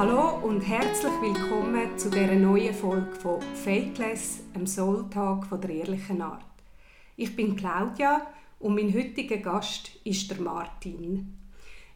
[0.00, 6.42] Hallo und herzlich willkommen zu dieser neuen Folge von Fakeless, einem Soul-Tag der ehrlichen Art.
[7.18, 8.26] Ich bin Claudia
[8.60, 11.36] und mein heutiger Gast ist der Martin.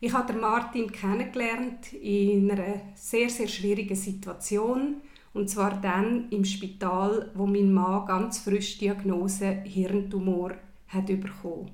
[0.00, 4.96] Ich habe den Martin kennengelernt in einer sehr, sehr schwierigen Situation.
[5.32, 10.52] Und zwar dann im Spital, wo mein Mann ganz frisch Diagnose Hirntumor
[10.88, 11.70] hat bekommen.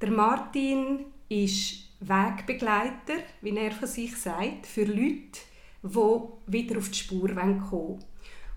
[0.00, 5.40] Der Martin ist Wegbegleiter, wie er von sich sagt, für Leute,
[5.82, 8.04] die wieder auf die Spur kommen wollen.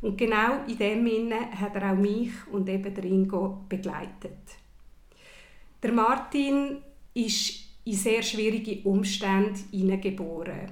[0.02, 4.38] Und genau in dem Sinne hat er auch mich und eben der Ingo begleitet.
[5.84, 6.78] Der Martin
[7.14, 10.72] ist in sehr schwierige Umstände hineingeboren.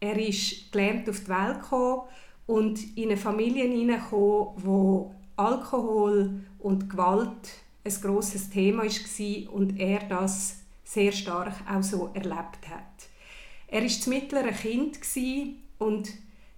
[0.00, 2.08] Er ist gelernt auf die Welt
[2.46, 7.50] und in eine Familie hineingekommen, wo Alkohol und Gewalt
[7.84, 13.08] ein grosses Thema war und er das sehr stark auch so erlebt hat.
[13.66, 14.98] Er war das mittlere Kind
[15.78, 16.08] und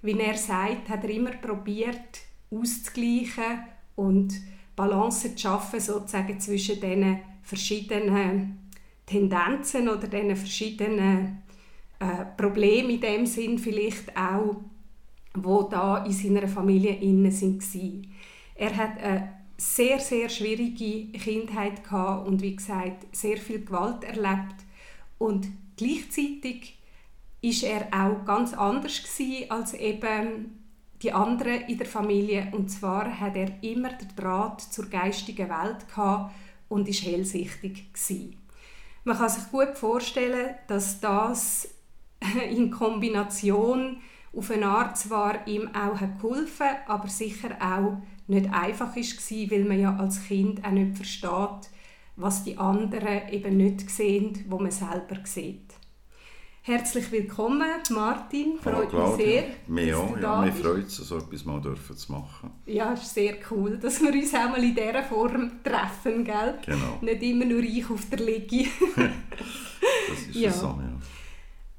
[0.02, 3.64] wie er sagt, hat er immer probiert auszugleichen
[3.96, 4.32] und
[4.76, 8.70] Balance zu schaffen, sozusagen zwischen diesen verschiedenen
[9.04, 11.42] Tendenzen oder diesen verschiedenen
[11.98, 14.56] äh, Problemen in dem Sinn vielleicht auch,
[15.34, 17.64] wo da in seiner Familie innen sind
[18.54, 24.56] Er hat eine sehr sehr schwierige Kindheit gehabt und wie gesagt sehr viel Gewalt erlebt
[25.18, 26.78] und gleichzeitig
[27.42, 29.02] ist er auch ganz anders
[29.50, 30.58] als eben
[31.02, 35.88] die anderen in der Familie und zwar hat er immer den Draht zur geistigen Welt
[35.88, 36.34] gehabt
[36.70, 38.36] und ist hellsichtig gewesen.
[39.04, 41.68] Man kann sich gut vorstellen, dass das
[42.50, 43.98] in Kombination
[44.34, 48.00] auf eine Art zwar ihm auch geholfen aber sicher auch
[48.30, 51.70] nicht einfach war, weil man ja als Kind auch nicht versteht,
[52.16, 55.74] was die anderen eben nicht sehen, wo man selber sieht.
[56.62, 58.58] Herzlich willkommen, Martin.
[58.62, 59.44] Freut Hallo, mich sehr.
[59.66, 60.16] Mir auch.
[60.20, 62.50] Ja, mich freut es, so etwas mal dürfen zu machen.
[62.66, 66.58] Ja, es ist sehr cool, dass wir uns auch mal in dieser Form treffen, gell?
[66.64, 66.98] Genau.
[67.00, 68.68] Nicht immer nur ich auf der Liege.
[68.96, 70.52] das ist ja.
[70.52, 70.92] so, ja.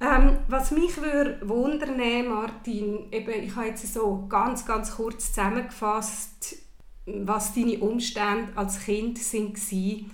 [0.02, 6.56] Ähm, was mich würde wundern, Martin, eben, ich habe jetzt so ganz, ganz kurz zusammengefasst,
[7.06, 10.12] was deine Umstände als Kind waren.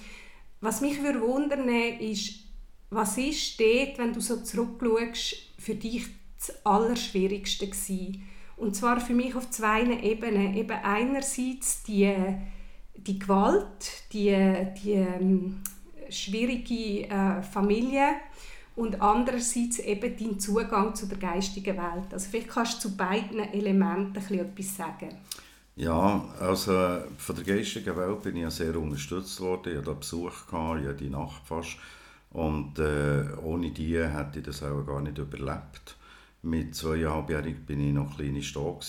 [0.59, 1.69] Was mich würde wundern,
[2.01, 2.33] ist,
[2.89, 8.27] was ist dort, wenn du so zurückschaust, für dich das Allerschwierigste gewesen?
[8.57, 10.53] Und zwar für mich auf zwei Ebenen.
[10.55, 12.13] Eben einerseits die,
[12.93, 14.35] die Gewalt, die,
[14.83, 15.61] die ähm,
[16.09, 18.15] schwierige äh, Familie
[18.77, 22.13] und andererseits eben dein Zugang zu der geistigen Welt.
[22.13, 25.09] Also vielleicht kannst du zu beiden Elementen etwas sagen.
[25.75, 29.73] Ja, also von der geistigen Welt bin ich ja sehr unterstützt worden.
[29.73, 31.77] Ich hatte Besuch, gehabt, jede Nacht fast.
[32.31, 35.97] Und äh, ohne die hätte ich das auch gar nicht überlebt.
[36.43, 38.79] Mit zweieinhalbjährig bin ich noch kleine Sto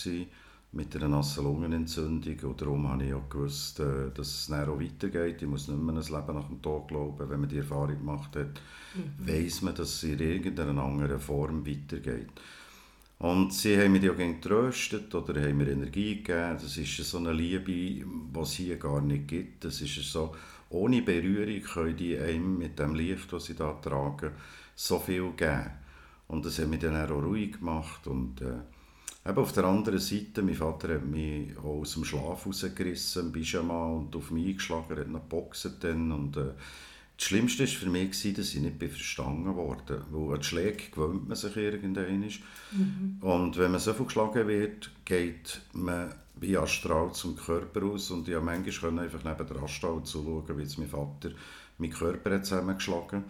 [0.78, 4.80] mit einer nassen Lungenentzündung und darum habe ich auch gewusst, äh, dass es dann auch
[4.80, 5.42] weitergeht.
[5.42, 7.28] Ich muss nicht mehr ein Leben nach dem Tod glauben.
[7.28, 8.62] Wenn man die Erfahrung gemacht hat,
[8.94, 9.26] mhm.
[9.26, 12.30] weiß man, dass es in irgendeiner anderen Form weitergeht.
[13.18, 16.58] Und sie haben mich auch getröstet oder haben mir Energie gegeben.
[16.62, 18.04] Das ist so eine Liebe, die
[18.40, 19.64] es hier gar nicht gibt.
[19.64, 20.36] Das ist so,
[20.70, 24.30] ohne Berührung können die einem mit dem Licht, das sie da tragen,
[24.76, 25.72] so viel geben.
[26.28, 28.06] Und das hat mich dann auch ruhig gemacht.
[28.06, 28.60] Und äh,
[29.28, 33.32] eben auf der anderen Seite, mein Vater hat mich auch aus dem Schlaf rausgerissen, im
[33.32, 36.12] Pyjama und auf mich eingeschlagen, er hat noch geboxt dann.
[36.12, 36.52] Und äh,
[37.16, 40.04] das Schlimmste war für mich, dass ich nicht verstanden wurde.
[40.10, 42.20] Weil an Schläge gewöhnt man sich irgendwann.
[42.72, 43.18] Mhm.
[43.20, 48.10] Und wenn man so viel geschlagen wird, geht man wie astral zum Körper aus.
[48.10, 51.30] Und ich konnte manchmal einfach neben der Astral zuschauen, wie jetzt mein Vater
[51.78, 53.24] meinen Körper zusammengeschlagen hat.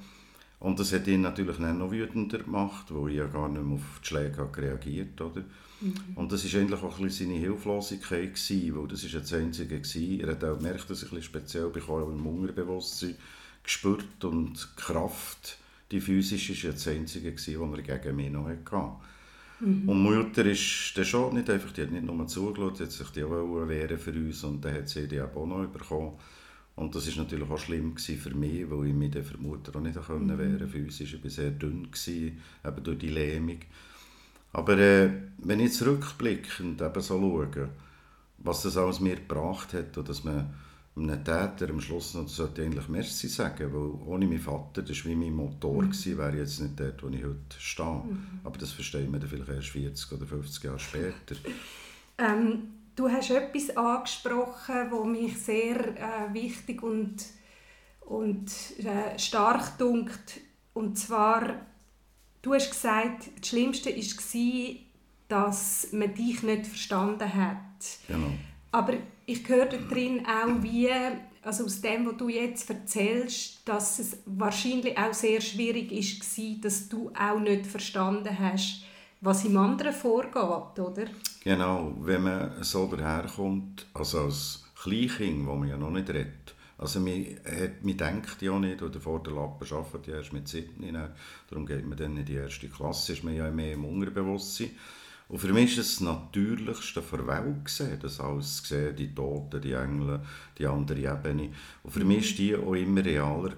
[0.61, 4.01] Und das hat ihn natürlich noch wütender gemacht, weil ich ja gar nicht mehr auf
[4.03, 5.45] die Schläge reagiert habe.
[5.81, 5.95] Mhm.
[6.17, 9.81] Und das war eigentlich auch ein bisschen seine Hilflosigkeit, gewesen, weil das war das Einzige.
[9.81, 10.21] Gewesen.
[10.21, 13.15] Er hat auch gemerkt, dass ich ein speziell bekomme, im Unterbewusstsein
[13.63, 15.59] gespürt und die Kraft,
[15.93, 18.93] die physische, war das Einzige, gewesen, was er gegen mich noch hatte.
[19.61, 19.89] Mhm.
[19.89, 23.09] Und Mutter ist dann schon nicht einfach, die hat nicht nur zugeschaut, die hat sich
[23.11, 26.19] die auch wehren für uns und dann hat sie die auch noch bekommen.
[26.79, 29.97] Und das war natürlich auch schlimm für mich, weil ich mich die Mutter auch nicht
[29.97, 30.39] mhm.
[30.39, 31.15] wehren physisch.
[31.15, 33.59] Ich war sehr dünn, gewesen, eben durch die Lähmung.
[34.53, 37.69] Aber äh, wenn ich zurückblickend eben so schaue,
[38.39, 40.55] was das alles mir gebracht hat und dass man
[40.97, 45.11] einem Täter am Schluss noch sollte eigentlich Merci sagen, weil ohne meinen Vater, das war
[45.11, 45.91] wie mein Motor, mhm.
[45.91, 47.87] gewesen, wäre ich jetzt nicht dort, wo ich heute stehe.
[48.05, 48.41] Mhm.
[48.45, 51.35] Aber das versteht man dann vielleicht erst 40 oder 50 Jahre später.
[52.19, 52.63] ähm,
[52.99, 57.17] du hast etwas angesprochen, das mich sehr äh, wichtig und,
[58.01, 60.41] und äh, stark dunkt
[60.75, 61.61] und zwar
[62.43, 64.77] du hast gesagt, das Schlimmste war,
[65.29, 67.57] dass man dich nicht verstanden hat.
[68.07, 68.33] Genau.
[68.73, 68.95] Aber
[69.27, 70.89] ich höre darin auch, wie,
[71.43, 76.89] also aus dem, was du jetzt erzählst, dass es wahrscheinlich auch sehr schwierig war, dass
[76.89, 78.83] du auch nicht verstanden hast,
[79.21, 81.07] was im anderen vorgeht, oder?
[81.43, 87.01] Genau, wenn man so daherkommt, also als Kleinkind, wo man ja noch nicht redet, also
[87.01, 87.27] man,
[87.83, 90.71] man denkt ja nicht, oder vor der Lappen arbeitet ja erst mit 7,
[91.51, 94.71] darum geht man dann in die erste Klasse, ist man ja mehr im Unterbewusstsein.
[95.29, 99.73] Und für mich war es das Natürlichste der Welt, das alles gesehen, die Toten, die
[99.73, 100.21] Engel,
[100.57, 101.51] die andere Ebene.
[101.83, 103.53] Und für mich war die auch immer realer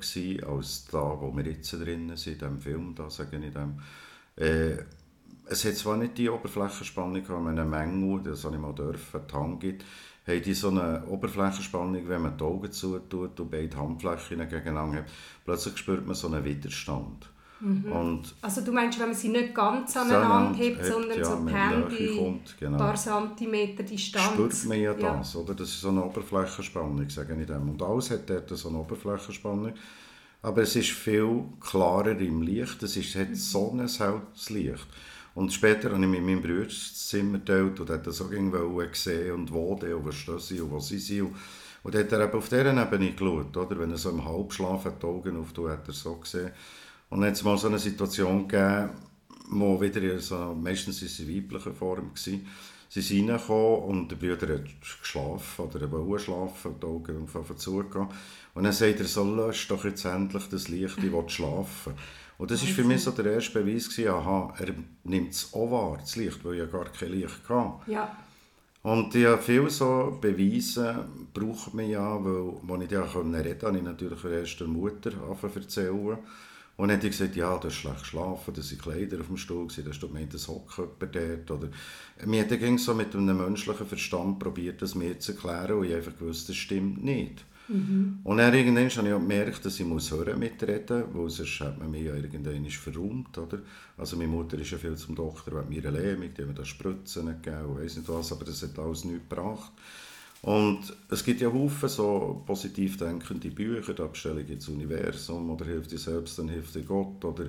[0.48, 3.80] als da, wo wir jetzt drin sind, in diesem Film, da sage ich dem.
[4.34, 4.82] Äh,
[5.50, 9.34] es hat zwar nicht die Oberflächenspannung, aber eine Menge, das habe ich mal dürfen, die
[9.34, 9.84] Hand gibt,
[10.26, 15.06] haben die so eine Oberflächenspannung, wenn man die Augen zutut und beide Handflächen gegeneinander hat,
[15.44, 17.28] plötzlich spürt man so einen Widerstand.
[17.60, 18.22] Mhm.
[18.40, 22.16] Also du meinst, wenn man sie nicht ganz aneinander hebt, sondern ja, so die Hände
[22.16, 22.72] kommt, genau.
[22.72, 24.32] ein paar Zentimeter Distanz.
[24.32, 25.40] Spürt man ja das, ja.
[25.40, 25.54] oder?
[25.54, 27.68] Das ist so eine Oberflächenspannung, sage ich dem.
[27.68, 29.74] Und alles hat dort so eine Oberflächenspannung.
[30.42, 33.34] Aber es ist viel klarer im Licht, es, ist, hat mhm.
[33.34, 34.86] so ein helles Licht.
[35.34, 38.76] Und später habe ich mit meinem Bruder das Zimmer geteilt und hat das auch irgendwo
[38.76, 41.34] gesehen und wo die und was sie und wo sie sind.
[41.82, 43.78] Und dann hat er eben auf dieser Ebene geschaut, oder?
[43.78, 46.50] Wenn er so im Halbschlaf die Augen auftut, hat er so gesehen.
[47.08, 48.90] Und dann hat es mal so eine Situation gegeben,
[49.50, 52.46] wo wieder so, meistens war in weiblicher Form, gewesen,
[52.88, 54.64] sie sind reingekommen und der Bruder hat
[55.00, 58.08] geschlafen oder er wollte schlafen, die Augen haben zugehen.
[58.54, 61.94] Und dann sagt er so, lösch doch jetzt endlich das Licht, ich will schlafen.
[62.40, 65.70] Und das war für mich so der erste Beweis, gewesen, aha, er nimmt es auch
[65.70, 67.90] wahr, das Licht, weil ich ja gar kein Licht hatte.
[67.92, 68.16] Ja.
[68.82, 73.76] Und ja, viele so Beweise braucht man ja, weil, als ich ja reden konnte, habe
[73.76, 75.12] ich natürlich erst der Mutter
[75.54, 76.16] erzählen.
[76.78, 79.36] Und dann hat ich gesagt, ja, du hast schlecht geschlafen, da sind Kleider auf dem
[79.36, 81.50] Stuhl, da hast du gemeint, das hockt jemand dort.
[81.50, 81.68] Oder,
[82.24, 85.94] mir hat dann so mit einem menschlichen Verstand probiert, das mir zu erklären und ich
[85.94, 87.44] einfach gewusst, das stimmt nicht.
[87.70, 88.18] Mhm.
[88.24, 91.78] Und dann irgendwann habe ich gemerkt, dass ich muss hören mitreden muss, weil sonst hat
[91.78, 93.60] man mich ja irgendwann verräumt, oder?
[93.96, 96.64] Also meine Mutter ist ja viel zum Doktor wegen meiner Lähmung, die haben mir da
[96.64, 99.72] Spritzen gegeben und weiss nicht was, aber das hat alles nichts gebracht.
[100.42, 105.92] Und es gibt ja Haufen so positiv denkende Bücher, die Abstellung ins Universum oder Hilft
[105.92, 107.44] dir selbst, dann hilft dir Gott oder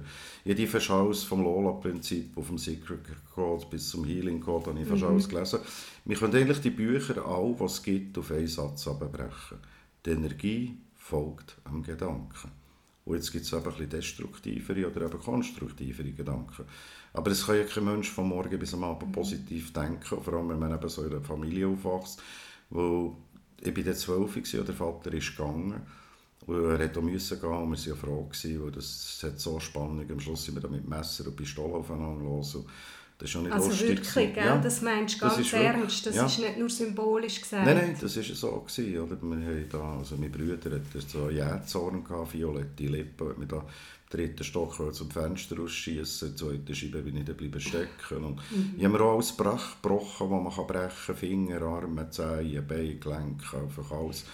[0.67, 3.00] fast alles vom Lola-Prinzip vom Secret
[3.33, 5.07] Code bis zum Healing Code habe ich fast mhm.
[5.07, 5.59] alles gelesen.
[6.03, 9.70] Wir können eigentlich die Bücher all, was es gibt, auf einen Satz abbrechen.
[10.06, 12.51] Die Energie folgt am Gedanken.
[13.06, 16.65] Und jetzt gibt es eben ein destruktivere oder eben konstruktivere Gedanken.
[17.13, 20.50] Aber es kann ja kein Mensch von morgen bis am Abend positiv denken, vor allem
[20.50, 22.21] wenn man eben so in einer Familie aufwächst.
[22.69, 23.18] Wo
[23.59, 25.81] ich war zwölf und der Vater ist gegangen.
[26.48, 29.39] Und er auch müssen gehen und wir waren ja froh, gewesen, weil das, das hat
[29.39, 30.09] so Spannung.
[30.09, 32.57] Am Schluss sind wir dann mit Messer und Pistolen aufeinander los.
[33.21, 33.89] Das ist auch nicht also lustig.
[34.15, 34.35] wirklich?
[34.35, 34.57] Ja.
[34.57, 36.06] das meinst du ganz das ernst?
[36.07, 36.25] Das ja.
[36.25, 37.68] ist nicht nur symbolisch gesagt?
[37.68, 38.62] Nein, nein, das war so.
[38.62, 39.21] Gewesen, oder?
[39.21, 43.63] Wir haben da, also mein Bruder hatte so Jähzorn, violette Lippen, hat mir da
[44.09, 48.25] dritten Stock zum Fenster rausschießen, zweite Scheibe bin ich dann bleiben stecken.
[48.25, 48.73] Und mhm.
[48.75, 53.56] Ich habe mir auch alles gebrochen, was man brechen kann, Finger, Arme, Zehen, Beine, Gelenke,
[53.56, 54.25] einfach alles.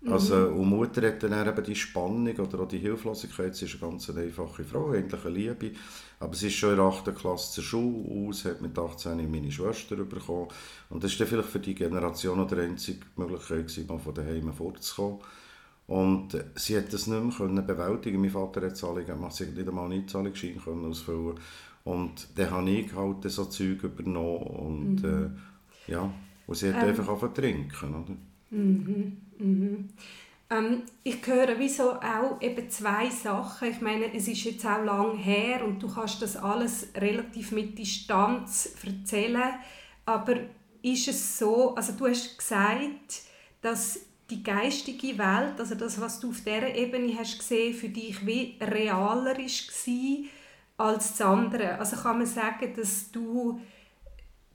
[0.00, 0.12] Mhm.
[0.12, 3.92] Also, und Mutter hat dann eben die Spannung oder auch die Hilflosigkeit, sie ist eine
[3.92, 5.70] ganz einfache Frau, eigentlich eine Liebe,
[6.24, 7.14] aber sie ist schon in der 8.
[7.14, 10.48] Klasse zur Schule aus, hat mit 18 meine Schwester bekommen
[10.88, 15.18] und das war vielleicht für die Generation noch die einzige Möglichkeit, mal von daheim fortzukommen.
[15.86, 18.18] Und sie hat das nicht mehr können bewältigen.
[18.18, 21.38] Mein Vater hat Zahlungen gemacht, sie hat nicht einmal einen Zahlungsschein ausfüllen
[21.84, 25.36] Und dann habe ich halt so Zeug übernommen und mhm.
[25.88, 26.10] äh, ja,
[26.46, 28.16] und sie hat ähm, einfach angefangen zu trinken, oder?
[28.50, 29.16] Mhm.
[29.38, 29.88] Mhm.
[30.50, 33.70] Ähm, ich höre wieso auch eben zwei Sachen.
[33.70, 37.78] Ich meine, es ist jetzt auch lang her und du kannst das alles relativ mit
[37.78, 39.54] Distanz erzählen.
[40.04, 40.36] Aber
[40.82, 43.22] ist es so, also du hast gesagt,
[43.62, 48.24] dass die geistige Welt, also das, was du auf dieser Ebene hast gesehen, für dich
[48.26, 50.24] wie realer war
[50.76, 51.78] als das andere.
[51.78, 53.60] Also kann man sagen, dass du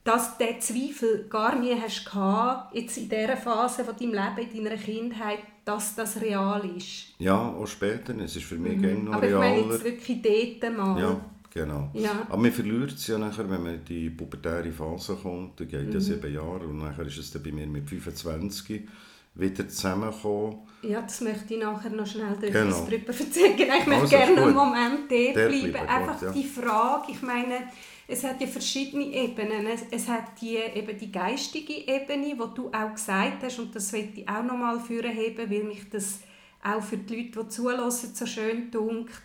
[0.03, 4.63] dass der Zweifel gar nie hast gehabt, jetzt in dieser Phase von deinem Leben, in
[4.63, 7.13] deiner Kindheit, dass das real ist?
[7.19, 8.17] Ja, auch später.
[8.19, 9.05] Es ist für mich mhm.
[9.05, 9.37] noch Aber realer.
[9.37, 11.01] Aber ich meine jetzt wirklich dort mal.
[11.01, 11.21] Ja,
[11.53, 11.89] genau.
[11.93, 12.25] Ja.
[12.27, 15.59] Aber man verliert es ja nachher, wenn man in die pubertäre Phase kommt.
[15.59, 15.93] Da geht mhm.
[15.93, 18.87] ja sieben Jahre und nachher ist es dann bei mir mit 25
[19.35, 20.59] wieder zusammenkommen.
[20.81, 22.85] Ja, das möchte ich nachher noch schnell genau.
[22.85, 23.53] darüber erzählen.
[23.57, 25.71] Ich möchte also, gerne einen Moment dort bleiben.
[25.71, 25.87] bleiben.
[25.87, 26.31] Einfach ja.
[26.31, 27.63] die Frage, ich meine,
[28.09, 29.67] es hat ja verschiedene Ebenen.
[29.67, 33.91] Es, es hat die, eben die geistige Ebene, wo du auch gesagt hast, und das
[33.91, 36.21] möchte ich auch noch mal heben, weil mich das
[36.63, 39.21] auch für die Leute, die zulassen, so schön dunkt.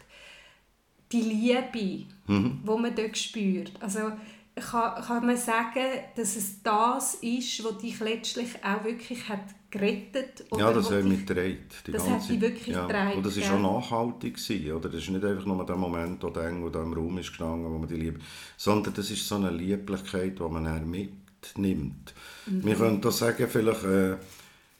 [1.11, 2.61] die Liebe, mhm.
[2.65, 3.73] wo man dort spürt.
[3.81, 4.13] Also
[4.55, 5.85] kann, kann man sagen,
[6.17, 11.05] dass es das ist, was dich letztlich auch wirklich hat gerettet oder Ja, das hat
[11.05, 11.59] mich gedreht.
[11.87, 12.87] Das ganze, hat wirklich ja.
[12.87, 13.17] gedreht.
[13.17, 14.37] Und das war schon nachhaltig.
[14.37, 14.89] Gewesen, oder?
[14.89, 17.71] Das ist nicht einfach nur der Moment, wo der Engel da im Raum ist gestanden,
[17.71, 18.21] wo man die Liebe...
[18.57, 22.15] Sondern das ist so eine Lieblichkeit, die man dann mitnimmt.
[22.47, 22.65] Mhm.
[22.65, 23.85] Wir können da sagen, vielleicht...
[23.85, 24.17] Äh,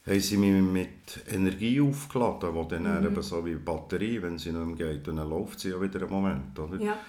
[0.07, 3.07] haben sie mich mit Energie aufgeladen, die dann mhm.
[3.07, 6.11] eben so wie Batterie, wenn sie nicht mehr geht, dann läuft sie ja wieder einen
[6.11, 6.59] Moment.
[6.59, 6.79] Oder?
[6.79, 6.99] Ja.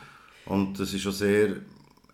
[0.46, 1.56] Und das ist schon sehr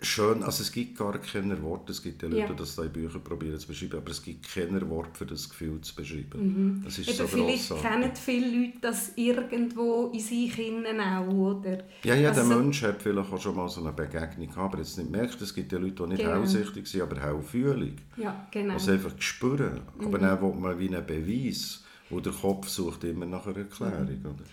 [0.03, 2.47] schön, also es gibt gar keine Worte, es gibt ja Leute, ja.
[2.49, 5.81] die das in Büchern probieren zu beschreiben, aber es gibt keine Worte für das Gefühl
[5.81, 6.29] zu beschreiben.
[6.35, 6.83] Mhm.
[6.85, 7.91] Das ist Eben, so vielleicht grossartig.
[7.91, 11.79] kennen viele Leute das irgendwo in sich innen auch, oder?
[12.05, 14.79] Ja, ja, also, der Mensch hat vielleicht auch schon mal so eine Begegnung gehabt, aber
[14.79, 16.35] jetzt nicht merkt, es gibt ja Leute, die nicht genau.
[16.35, 17.95] hellsichtig sind, aber hellfühlig.
[18.17, 18.75] Ja, genau.
[18.75, 20.07] Also einfach spüren, mhm.
[20.07, 24.07] aber dann will man wie einen Beweis, wo der Kopf sucht immer nach einer Erklärung,
[24.07, 24.27] mhm.
[24.27, 24.45] oder?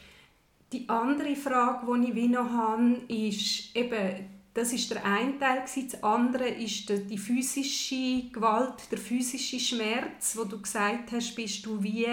[0.71, 5.63] Die andere Frage, die ich noch habe, ist eben das ist der eine Teil.
[5.63, 11.81] Das andere ist die physische Gewalt, der physische Schmerz, wo du gesagt hast, bist du
[11.81, 12.07] wie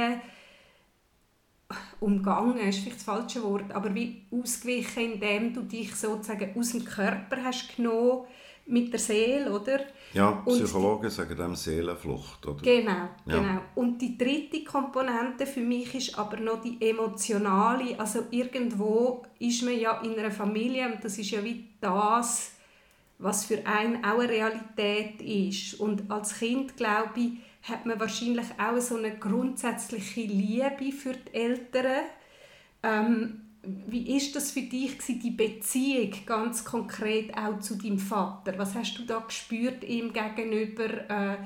[1.99, 6.85] umgangen, ist vielleicht das falsche Wort, aber wie ausgewichen, indem du dich sozusagen aus dem
[6.85, 8.27] Körper hast genommen
[8.67, 9.81] mit der Seele, oder?
[10.13, 12.63] Ja, Psychologen sagen dem Seelenflucht, oder?
[12.63, 13.39] Genau, ja.
[13.39, 13.61] genau.
[13.75, 17.99] Und die dritte Komponente für mich ist aber noch die emotionale.
[17.99, 22.53] Also irgendwo ist man ja in einer Familie und das ist ja wie das,
[23.19, 25.81] was für einen auch eine Realität ist.
[25.81, 27.31] Und als Kind, glaube ich,
[27.69, 32.05] hat man wahrscheinlich auch so eine grundsätzliche Liebe für die Eltern.
[32.83, 33.46] Ähm,
[33.87, 38.55] wie ist das für dich die Beziehung ganz konkret auch zu deinem Vater?
[38.59, 41.11] Was hast du da gespürt ihm gegenüber?
[41.11, 41.37] Äh,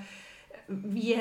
[0.69, 1.17] wie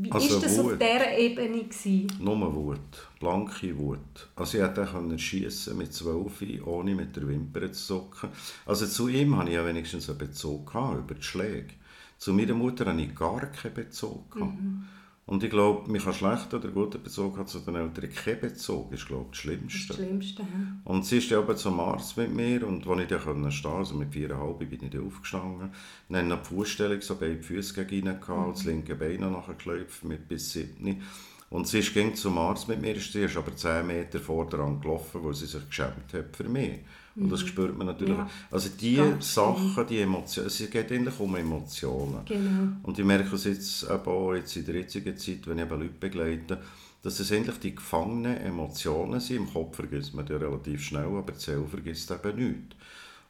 [0.00, 0.72] wie also ist das Wut.
[0.72, 1.64] auf dieser Ebene?
[1.64, 2.06] Gewesen?
[2.20, 4.28] Nur Wut, blanke Wut.
[4.36, 8.28] Also ich konnte schiessen mit zwölf, ohne mit der Wimper zu zucken.
[8.66, 11.74] Also zu ihm hatte ich ja wenigstens einen Bezug gehabt, über die Schläge.
[12.16, 14.36] Zu meiner Mutter hatte ich gar keinen Bezug.
[14.36, 14.84] Mhm.
[15.28, 18.08] Und ich glaube, man kann schlecht oder guten Bezug haben zu den Eltern.
[18.14, 19.88] Kein Bezug ist, glaube ich, das Schlimmste.
[19.88, 20.48] Das Schlimmste, ja.
[20.84, 23.94] Und sie ist dann zum Arzt mit mir und als ich dann stehen konnte, also
[23.94, 25.70] mit viereinhalb bin ich dann aufgestanden,
[26.08, 28.52] dann noch die Fußstellung, so beide Füße gegen gehabt, mhm.
[28.52, 31.02] das linke Bein nachgeklopft mit bis sieben.
[31.50, 35.22] Und sie ging zum Arzt mit mir, sie ist aber zehn Meter vor dran gelaufen,
[35.22, 36.80] weil sie sich geschämt hat für mich.
[37.20, 38.16] Und das spürt man natürlich.
[38.16, 38.30] Ja.
[38.50, 42.24] Also die Ganz Sachen, die Emotionen, es geht eigentlich um Emotionen.
[42.24, 42.76] Genau.
[42.82, 45.80] Und ich merke es jetzt eben auch jetzt in der jetzigen Zeit, wenn ich eben
[45.80, 46.58] Leute begleite,
[47.02, 49.36] dass es endlich die gefangenen Emotionen sind.
[49.36, 52.76] Im Kopf vergisst man die relativ schnell, aber die Seele vergisst eben nichts.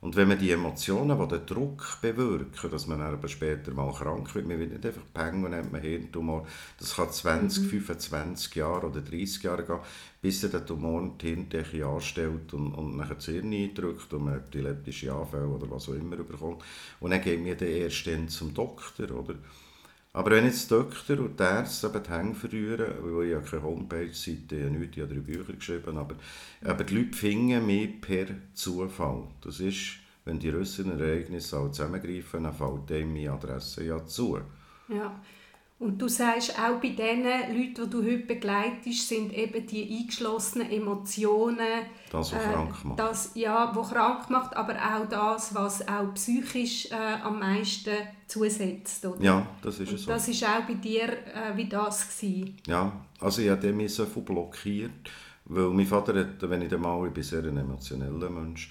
[0.01, 4.33] Und wenn man die Emotionen, die den Druck bewirken, dass man dann später mal krank
[4.33, 6.47] wird, man wird nicht einfach Peng und hat man Hirntumor,
[6.79, 7.69] das kann 20, mhm.
[7.69, 9.81] 25 Jahre oder 30 Jahre gehen,
[10.23, 15.13] bis der Tumor die Hirndecke anstellt und, und nachher das Hirn eindrückt und man epileptische
[15.13, 16.63] Anfälle oder was auch immer bekommt.
[17.01, 19.35] Und dann geht man dann erst dann zum Doktor, oder?
[20.19, 23.41] Aber wenn jetzt die Doktor und die Ärzte eben die Hände verrühren, weil ich ja
[23.41, 26.17] keine Homepage-Seite, ich habe nichts, ich habe drei Bücher geschrieben, aber,
[26.65, 29.29] aber die Leute finden mich per Zufall.
[29.41, 34.41] Das ist, wenn die russischen Ereignisse alle zusammengreifen, dann fällt dem meine Adresse ja zu.
[34.89, 35.21] Ja.
[35.81, 40.69] Und du sagst, auch bei den Leuten, die du heute begleitest, sind eben die eingeschlossenen
[40.73, 41.87] Emotionen.
[42.11, 42.99] Das, was äh, krank macht.
[42.99, 47.95] Das, ja, was krank macht, aber auch das, was auch psychisch äh, am meisten
[48.27, 49.07] zusetzt.
[49.07, 49.23] Oder?
[49.23, 50.11] Ja, das ist es so.
[50.11, 52.57] Das war auch bei dir äh, wie das gewesen.
[52.67, 54.91] Ja, also ich habe mich so viel blockiert,
[55.45, 58.69] weil mein Vater hat, wenn ich dann mal, ich bin sehr ein emotioneller Mensch,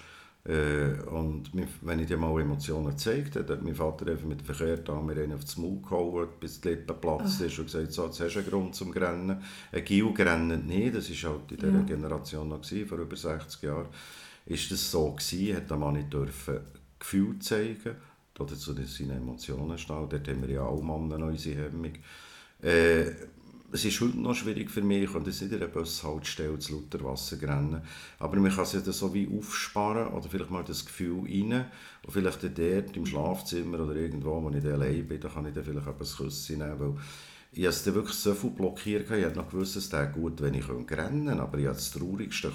[0.48, 1.50] äh, und
[1.82, 5.34] wenn ich dir mal Emotionen gezeigt habe, hat mein Vater einfach mit der Verkehrdame einen
[5.34, 8.38] auf das Maul gehauen, bis die Lippe platzt ist und gesagt, so, jetzt hast du
[8.38, 9.42] einen Grund zum Rennen.
[9.70, 11.82] Ein Gil rennt nicht, das war halt in dieser ja.
[11.82, 13.88] Generation noch, gewesen, vor über 60 Jahren,
[14.46, 16.60] ist das so gewesen, hat der Mann nicht dürfen
[16.98, 17.96] Gefühl zeigen,
[18.32, 21.92] dazu seine Emotionen stehen, dort haben wir ja alle Männer unsere Hemmung.
[22.62, 23.10] Äh,
[23.70, 27.04] es ist heute noch schwierig für mich, ich kann nicht in einer Bushaltestelle zu lauter
[27.04, 27.82] Wasser rennen,
[28.18, 31.66] aber man kann sich das so wie aufsparen oder vielleicht mal das Gefühl rein.
[32.04, 35.64] Und vielleicht dort im Schlafzimmer oder irgendwo, wo ich allein bin, da kann ich dann
[35.64, 36.94] vielleicht ein Küsschen nehmen, weil
[37.50, 40.54] ich habe es wirklich so viel blockiert, ich hätte noch gewusst, es wäre gut, wenn
[40.54, 42.52] ich rennen könnte, aber ich konnte das Traurigste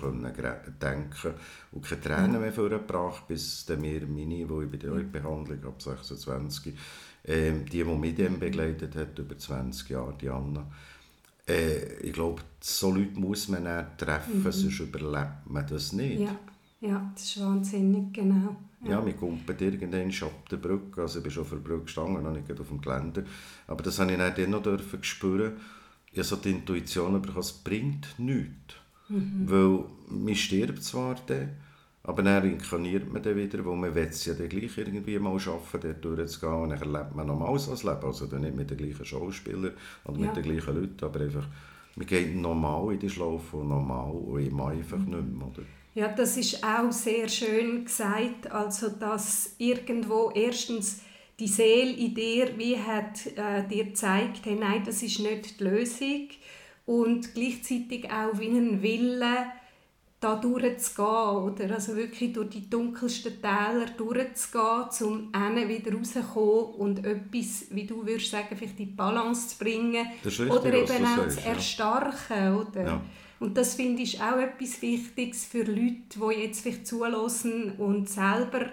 [0.82, 1.34] denken
[1.72, 6.74] und keine Tränen mehr vorgebracht, bis mir meine, wo ich bei der Behandlung ab 26,
[7.25, 10.67] ähm, die, die mich dann begleitet hat, über 20 Jahre, die Anna,
[11.47, 14.51] äh, ich glaube, so Leute muss man dann treffen, mhm.
[14.51, 16.21] sonst überlebt man das nicht.
[16.21, 16.35] Ja,
[16.81, 18.55] ja das ist wahnsinnig, genau.
[18.83, 21.83] Ja, ja man kommt irgendwann ab der Brücke, also ich bin schon auf der Brücke
[21.83, 23.25] gestanden, noch nicht auf dem Gelände,
[23.67, 25.53] aber das habe ich dann noch dürfen spüren.
[26.12, 28.75] Ich habe so die Intuition bekommen, es bringt nichts.
[29.09, 29.43] Mhm.
[29.45, 31.50] Weil man stirbt zwar dann,
[32.05, 35.39] Aber dann inkarniert man dann wieder, weil man will es ja dann gleich irgendwie mal
[35.39, 38.05] schaffen, dort durchzugehen und dann erlebt man nochmal so ein Leben.
[38.05, 39.72] Also dann nicht mit den gleichen Schauspielern
[40.03, 40.25] oder ja.
[40.25, 41.48] mit den gleichen Leuten, aber einfach,
[41.95, 45.12] man geht normal in die Schlafe und normal und mache einfach mhm.
[45.12, 45.48] nicht mehr.
[45.48, 45.63] Oder?
[45.95, 51.01] Ja, das ist auch sehr schön gesagt, also dass irgendwo erstens
[51.39, 55.63] die Seele in dir wie hat äh, dir gezeigt, hey, nein, das ist nicht die
[55.63, 56.27] Lösung
[56.86, 59.45] und gleichzeitig auch wie ein Wille,
[60.23, 61.73] da durchzugehen, oder?
[61.73, 68.05] Also wirklich durch die dunkelsten Täler durchzugehen, um dann wieder rauszukommen und etwas, wie du
[68.05, 70.07] würdest sagen, vielleicht in die Balance zu bringen.
[70.23, 72.85] Richtig, oder eben auch zu erstarken, oder?
[72.85, 73.01] Ja.
[73.39, 78.67] Und das finde ich auch etwas Wichtiges für Leute, die jetzt vielleicht zulassen und selber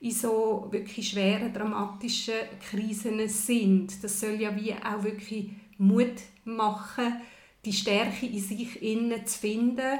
[0.00, 2.34] in so wirklich schweren, dramatischen
[2.68, 4.04] Krisen sind.
[4.04, 6.14] Das soll ja wie auch wirklich Mut
[6.44, 7.20] machen,
[7.64, 9.98] die Stärke in sich innen zu finden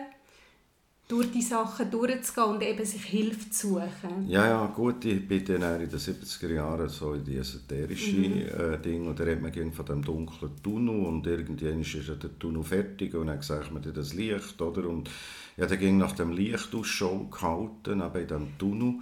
[1.10, 4.28] durch die Sachen durchzugehen und eben sich Hilfe zu suchen.
[4.28, 8.74] Ja, ja, gut, ich bin dann in den 70er Jahren so in die esoterische mhm.
[8.74, 12.62] äh, Ding und da redet man von dem dunklen Tunnel und irgendwann ist der Tunnel
[12.62, 14.88] fertig und dann sieht man das Licht, oder?
[14.88, 15.10] Und
[15.56, 18.94] ja, dann ging nach dem Licht Ausschau gehalten, aber in diesem Tunnel.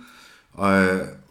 [0.56, 1.27] Äh,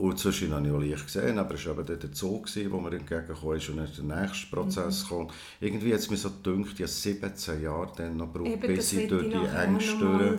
[0.00, 2.92] und zwischendurch habe ich auch Licht gesehen, aber es war eben der Zoo, wo mir
[2.92, 5.08] entgegengekommen ist und dann der nächste Prozess mhm.
[5.08, 5.30] gekommen.
[5.60, 9.08] Irgendwie hat es mir so gedacht, ich habe 17 Jahre dann noch gebraucht, bis ich
[9.08, 10.38] durch die Ängste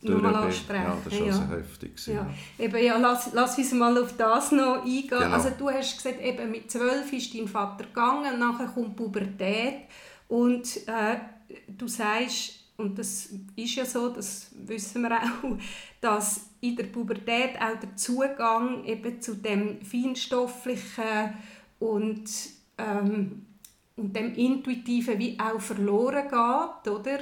[0.00, 0.82] durch nochmal ansprechen.
[0.82, 1.32] Ja, das war ja.
[1.32, 2.06] also heftig.
[2.06, 2.34] Ja.
[2.58, 5.08] Eben, ja, lass, lass uns mal auf das noch eingehen.
[5.08, 5.30] Genau.
[5.30, 9.88] Also du hast gesagt, eben mit 12 ist dein Vater gegangen, nachher kommt Pubertät
[10.28, 11.18] und äh,
[11.68, 15.58] du sagst, und das ist ja so, das wissen wir auch,
[16.00, 21.34] dass in der Pubertät auch der Zugang eben zu dem feinstofflichen
[21.80, 22.24] und,
[22.78, 23.46] ähm,
[23.96, 27.18] und dem intuitiven wie auch verloren geht, oder?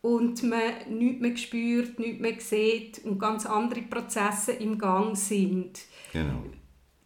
[0.00, 5.80] Und man nichts mehr spürt, nichts mehr sieht und ganz andere Prozesse im Gang sind.
[6.12, 6.44] Genau.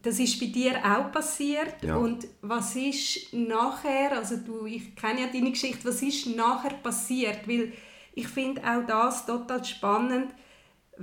[0.03, 1.83] Das ist bei dir auch passiert.
[1.83, 1.97] Ja.
[1.97, 7.49] Und was ist nachher, also du, ich kenne ja deine Geschichte, was ist nachher passiert?
[7.49, 7.73] Weil
[8.15, 10.35] ich finde auch das total spannend,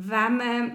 [0.08, 0.72] wenn man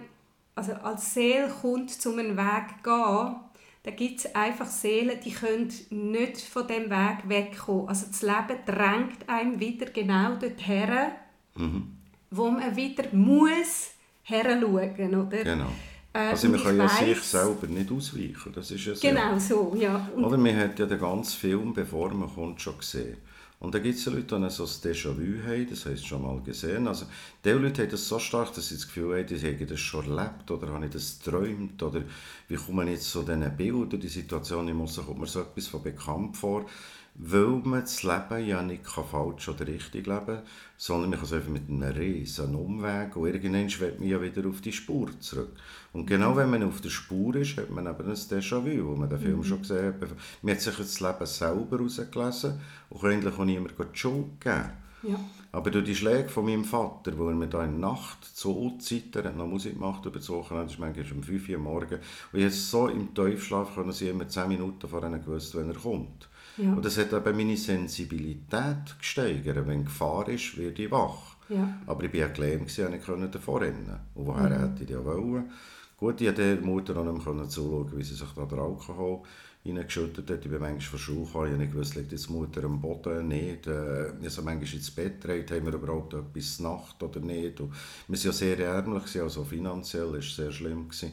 [0.55, 3.37] also als Seele kommt, zu einem Weg gehen,
[3.83, 7.89] dann gibt es einfach Seelen, die können nicht von dem Weg wegkommen.
[7.89, 11.13] Also das Leben drängt einem wieder genau dorthin,
[11.57, 11.97] mhm.
[12.31, 13.91] wo man wieder muss
[14.23, 15.45] heranschauen, oder?
[15.45, 15.71] Genau.
[16.15, 19.07] Äh, also man kann ja weiss, sich selber nicht ausweichen, das ist ja so.
[19.07, 20.09] Genau so, ja.
[20.15, 23.19] Und oder man hat ja den ganzen Film, bevor man kommt, schon gesehen.
[23.61, 26.87] Und da gibt es Leute, die so ein Déjà-vu haben, das heisst schon mal gesehen.
[26.87, 27.07] Also,
[27.45, 30.11] die Leute haben das so stark, dass sie das Gefühl haben, die haben das schon
[30.11, 32.03] erlebt oder habe ich das geträumt oder
[32.49, 35.83] wie kommen jetzt so diese Bilder, die Situation im Aussen, kommt mir so etwas von
[35.83, 36.67] bekannt vor
[37.17, 40.43] weil man das Leben ja nicht falsch oder richtig leben kann,
[40.77, 44.49] sondern man kann es einfach mit einem riesen Umweg und irgendwann wird man ja wieder
[44.49, 45.53] auf die Spur zurück.
[45.93, 46.37] Und genau mhm.
[46.37, 49.39] wenn man auf der Spur ist, hat man eben ein Déjà-vu, wo man den Film
[49.39, 49.45] mhm.
[49.45, 50.11] schon gesehen hat.
[50.43, 54.71] Man hat sich das Leben selber herausgelesen und kann eigentlich auch niemand die Schuld geben.
[55.05, 55.21] Ja.
[55.53, 58.77] Aber durch die Schläge von meinem Vater, wo er mir da in der Nacht zu
[58.79, 61.59] Zeit, er hat noch Musik gemacht über das Wochenende, das ist manchmal um 5 Uhr
[61.59, 62.01] morgens,
[62.33, 65.77] und ich so im Tiefschlaf können sie immer 10 Minuten vor ihnen gewusst, wenn er
[65.77, 66.29] kommt.
[66.57, 66.73] Ja.
[66.73, 69.67] Und das hat eben meine Sensibilität gesteigert.
[69.67, 71.37] Wenn Gefahr ist, werde ich wach.
[71.49, 71.81] Ja.
[71.87, 73.99] Aber ich war ja gelähmt, ich konnte davor rennen.
[74.15, 74.61] Und woher mhm.
[74.61, 75.51] hätte ich ja wollen?
[75.97, 79.23] Gut, ich konnte der Mutter auch nicht mehr zuschauen, wie sie sich da den Alkohol
[79.67, 80.45] reingeschüttet hat.
[80.45, 83.67] Ich bin manchmal gekommen, ich habe nicht gewusst, liegt jetzt die Mutter am Boden, nicht.
[83.69, 87.61] Also manchmal ins Bett dreht, haben wir überhaupt etwas Nacht oder nicht.
[87.61, 87.73] Und
[88.09, 90.89] wir waren ja sehr ärmlich, also finanziell war es sehr schlimm.
[90.89, 91.13] Gewesen.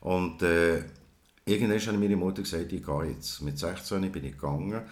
[0.00, 0.82] Und äh,
[1.44, 3.42] Irgendwann hat meine Mutter gesagt, ich gehe jetzt.
[3.42, 4.82] Mit 16 bin ich gegangen.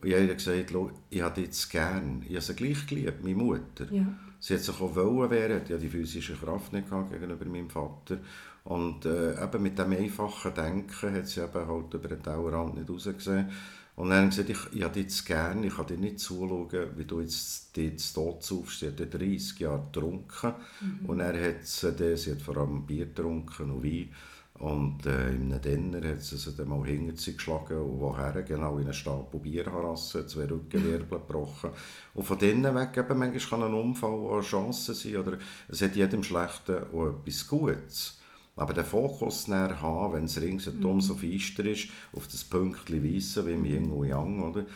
[0.00, 0.74] Und ich habe gesagt,
[1.10, 2.22] ich habe jetzt gern.
[2.26, 3.86] Ich habe sie gleich geliebt, meine Mutter.
[3.90, 4.06] Ja.
[4.40, 8.18] Sie hat sich auch wollen wehren, die die physische Kraft nicht gegenüber meinem Vater.
[8.64, 12.88] Und äh, eben mit dem einfachen Denken hat sie eben halt über den Tellerrand nicht
[12.88, 13.50] rausgesehen.
[13.96, 16.90] Und dann hat sie gesagt, ich, ich habe dich gern, ich kann dir nicht zuschauen,
[16.96, 18.80] wie du jetzt, jetzt tot saufst.
[18.80, 20.52] Sie hat 30 Jahre getrunken.
[20.80, 21.06] Mhm.
[21.06, 24.10] Und er hat sie, sie hat vor allem Bier getrunken und Wein.
[24.58, 28.42] Und äh, in einem Denner hat sie sie dann mal hinter sich geschlagen und woher
[28.42, 31.70] genau in einen Stapel Bierharassen, zwei Rückenwirbel gebrochen.
[32.14, 35.80] Und von denen weg eben, manchmal kann ein Unfall auch eine Chance sein oder es
[35.80, 38.18] hat jedem Schlechten auch etwas Gutes.
[38.56, 41.00] Aber den Fokus näher haben, wenn es ringsherum mhm.
[41.00, 44.66] so feister ist, auf das Pünktchen Weissen wie im Yin und Yang, oder?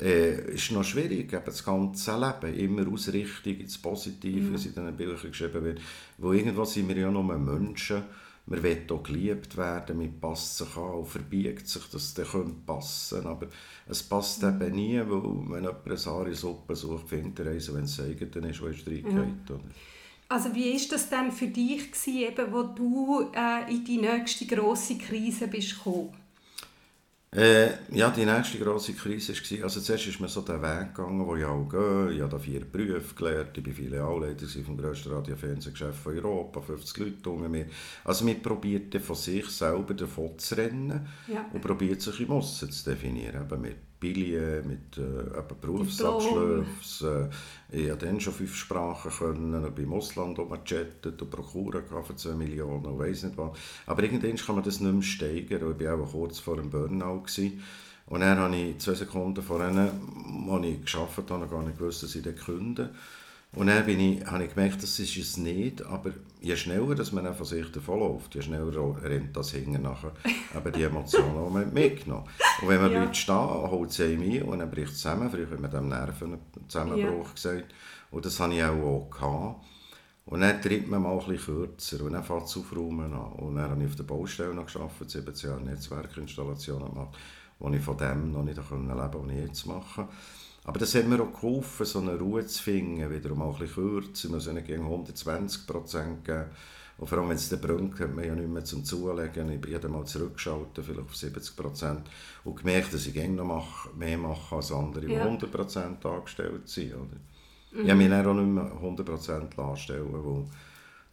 [0.00, 4.50] Äh, ist noch schwierig, eben das ganze Leben, immer Ausrichtung ins Positive, mhm.
[4.50, 5.80] wie es in diesen Büchern geschrieben wird.
[6.18, 8.02] Wo irgendwo sind wir ja nur Menschen,
[8.48, 12.62] man will auch geliebt werden, man passt sich an und verbiegt sich, dass es dann
[12.64, 13.28] passen könnte.
[13.28, 13.46] Aber
[13.86, 14.60] es passt mhm.
[14.60, 18.62] eben nie, weil wenn jemand eine Sari-Suppe sucht, findet er eins, wenn es eigen ist,
[18.62, 19.50] wo es reingeht.
[19.50, 19.60] Ja.
[20.30, 24.46] Also wie ist das denn für dich gewesen, eben, wo du äh, in die nächste
[24.46, 26.14] große Krise bist gekommen?
[27.30, 31.26] Äh, ja, die nächste grosse Krise war, also zuerst ist mir so den Weg gegangen,
[31.26, 32.12] wo ich auch gehe.
[32.12, 36.16] Ich habe da vier Berufe gelernt, ich bin Filialleiter vom grössten Radio- und Fernsehgeschäft von
[36.16, 37.66] Europa, 50 Leute unter mir.
[38.04, 41.44] Also man probiert von sich selber davon zu rennen Ja.
[41.52, 43.42] und probiert sich im Aussen zu definieren.
[43.42, 47.30] Eben mit Bilien, mit äh, eben Berufsabschlüssen.
[47.70, 51.82] Äh, ich konnte dann schon fünf Sprachen, können, ich bin im Ausland rumgechattet und Prokuren
[52.04, 53.58] für 2 Millionen und weiss nicht was.
[53.86, 55.74] Aber irgendwann kann man das nicht mehr steigern.
[55.78, 57.22] Ich war auch kurz vor einem Burnout.
[57.22, 57.62] Gewesen.
[58.06, 62.14] Und dann habe ich zwei Sekunden vorher, als ich gearbeitet habe, gar nicht gewusst, dass
[62.14, 62.90] ich dann kündige.
[63.54, 67.12] Und dann bin ich, habe ich gemerkt, das ist es nicht, aber je schneller dass
[67.12, 70.12] man von sich davonläuft, je schneller rennt das hinten nachher,
[70.54, 72.24] aber die Emotionen, die man mitgenommen
[72.62, 72.98] Und wenn man Ja.
[73.00, 77.34] bleibt stehen, holt einem ein und dann bricht es zusammen, früher hat man dem Nervenzusammenbruch
[77.34, 77.74] gesagt,
[78.10, 79.64] und das hatte ich auch, auch gehabt.
[80.26, 83.32] Und dann tritt man mal ein bisschen kürzer und dann fängt es aufräumen an.
[83.32, 87.16] Und dann habe ich auf der Baustelle noch gearbeitet, 17 Jahre Netzwerkinstallationen gemacht,
[87.58, 90.06] wo ich von dem noch nicht leben konnte, was ich jetzt mache.
[90.68, 93.74] Aber das hat mir auch geholfen, so eine Ruhe zu finden, wieder mal ein bisschen
[93.74, 96.44] kürzer, man soll nicht gegen 120 Prozent geben.
[96.98, 99.50] Und vor allem, wenn es dann brennt, hat man ja nicht mehr zum Zulegen.
[99.50, 102.02] Ich bin dann mal zurückgeschaltet, vielleicht auf 70 Prozent.
[102.44, 105.22] Und gemerkt, dass ich gerne noch mehr mache als andere, die Ja.
[105.22, 106.92] 100 Prozent angestellt sind.
[106.92, 107.16] Oder?
[107.72, 110.44] Ich habe mich dann auch nicht mehr 100 Prozent anstellen weil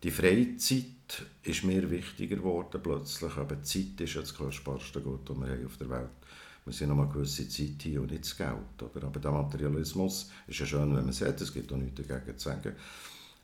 [0.03, 3.37] die Freizeit ist mir wichtiger geworden plötzlich.
[3.37, 6.09] Aber die Zeit ist ja das kostbarste Gut, das wir haben auf der Welt
[6.65, 8.81] wir sind noch mal eine gewisse Zeit hier und nicht das Geld.
[8.81, 9.05] Oder?
[9.05, 12.37] Aber der Materialismus ist ja schön, wenn man es hat, es gibt auch nichts dagegen
[12.37, 12.73] zu sagen.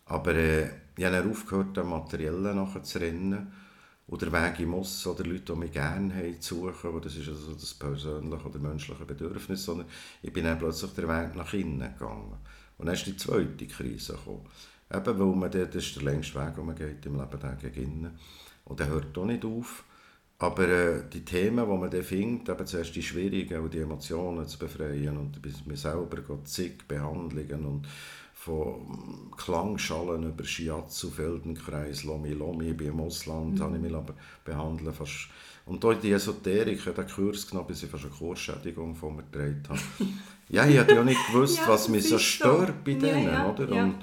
[0.06, 3.52] Aber äh, ich habe aufgehört, dem Materiellen nachher zu rennen
[4.08, 7.16] und der Weg im Muss oder Leute, die mich gerne haben, zu suchen, weil das
[7.16, 9.88] ist also das persönliche oder menschliche Bedürfnis, sondern
[10.24, 12.38] ich bin dann plötzlich den Weg nach innen gegangen.
[12.78, 14.48] Und dann ist die zweite Krise gekommen.
[14.92, 17.84] Eben, weil man, das ist der längste Weg, den man geht im Leben, der gegen
[17.84, 18.20] innen.
[18.66, 19.84] Und der hört auch nicht auf.
[20.42, 24.48] Aber äh, die Themen, die man dann findet, eben zuerst die schwierigen, auch die Emotionen
[24.48, 27.88] zu befreien und bis mir selber geht zig Behandlungen und
[28.34, 34.92] von Klangschalen über Shiatsu, Feldenkreis, Lomi Lomi, bin im Ausland, habe ich mich lassen behandeln
[34.96, 35.30] fast.
[35.68, 39.62] Und auch die Esoterik, den Kurs genommen, bis ich fast eine Kursschädigung von mir getragen
[39.70, 39.80] habe.
[40.50, 43.76] ja, ich hatte ja nicht gewusst, Ja, was mich so stört bei denen, ja, oder?
[43.76, 43.84] ja.
[43.84, 43.98] Und,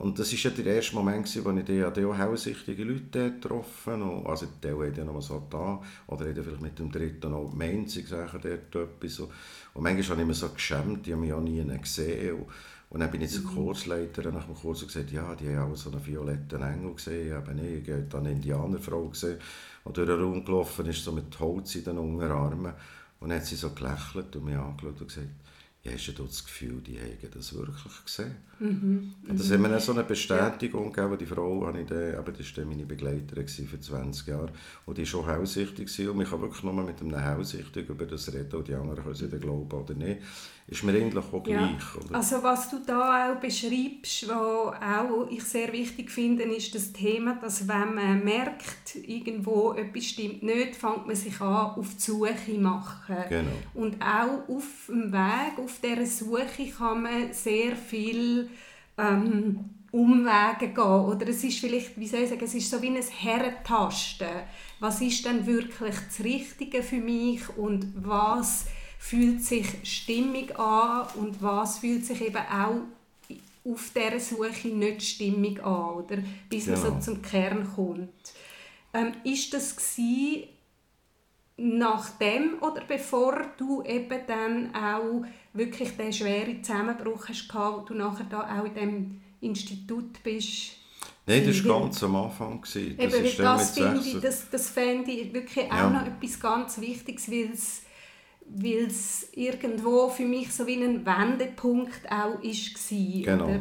[0.00, 2.84] und das war ja der erste Moment, gewesen, wo ich die, ja, die auch hellsichtige
[2.84, 4.26] Leute getroffen habe.
[4.30, 8.08] Also die haben dann noch so da oder haben vielleicht mit dem dritten noch Mainzig
[8.08, 9.14] sagen dort etwas.
[9.14, 9.30] So.
[9.74, 12.34] Und manchmal habe ich mich so geschämt, die haben mich auch nie gesehen.
[12.34, 12.46] Und,
[12.88, 13.54] und dann bin ich zur Mhm.
[13.54, 17.26] Kursleiterin nach dem Kurs und gesagt, ja, die haben auch so einen violetten Engel gesehen.
[17.28, 19.38] Ich habe nicht, ich habe eine Indianerfrau gesehen,
[19.86, 22.72] die durch den Raum gelaufen ist, so mit Holz in den Unterarmen.
[23.20, 25.49] Und dann hat sie so gelächelt und mich angeschaut und gesagt, ja,
[25.86, 28.36] hast du das Gefühl, die haben das wirklich gesehen?
[28.58, 29.14] Mhm.
[29.26, 31.16] Und das hat mir dann so eine Bestätigung gegeben.
[31.18, 34.52] Die Frau, habe ich dann, aber das war meine Begleiterin für 20 Jahre.
[34.84, 35.86] Und die war schon hellsichtig.
[35.86, 36.10] gewesen.
[36.10, 38.54] Und ich kann wirklich nur mit einem Hellsichtigen über das reden.
[38.54, 40.20] Und die anderen können dann glauben oder nicht.
[40.70, 41.66] Ist mir eigentlich auch Ja.
[41.66, 41.96] gleich.
[41.96, 42.14] Oder?
[42.14, 47.34] Also was du da auch beschreibst, was auch ich sehr wichtig finde, ist das Thema,
[47.42, 52.52] dass wenn man merkt, irgendwo etwas stimmt nicht, fängt man sich an, auf die Suche
[52.58, 53.16] machen.
[53.28, 53.50] Genau.
[53.74, 58.48] Und auch auf dem Weg, auf dieser Suche kann man sehr viel
[58.96, 60.84] ähm, Umwege gehen.
[60.84, 64.28] Oder es ist vielleicht, wie soll ich sagen, es ist so wie ein Herrentasten.
[64.78, 68.66] Was ist denn wirklich das Richtige für mich und was
[69.02, 72.82] fühlt sich stimmig an und was fühlt sich eben auch
[73.64, 76.18] auf dieser Suche nicht stimmig an, oder?
[76.50, 76.94] bis man Genau.
[76.94, 78.10] so zum Kern kommt.
[78.92, 80.48] Ähm, ist das gsi
[81.56, 87.94] nachdem oder bevor du eben dann auch wirklich den schweren Zusammenbruch hast gehabt, wo du
[87.94, 90.72] nachher da auch in dem Institut bist?
[91.26, 92.60] Nein, das war ganz am Anfang.
[92.60, 92.98] gewesen.
[92.98, 95.86] Eben, ist dann das, mit finde ich, 16 das, das fände ich wirklich Ja.
[95.86, 97.82] auch noch etwas ganz Wichtiges, weil es
[98.56, 103.44] weil es irgendwo für mich so wie ein Wendepunkt auch ist war, Genau.
[103.44, 103.60] oder?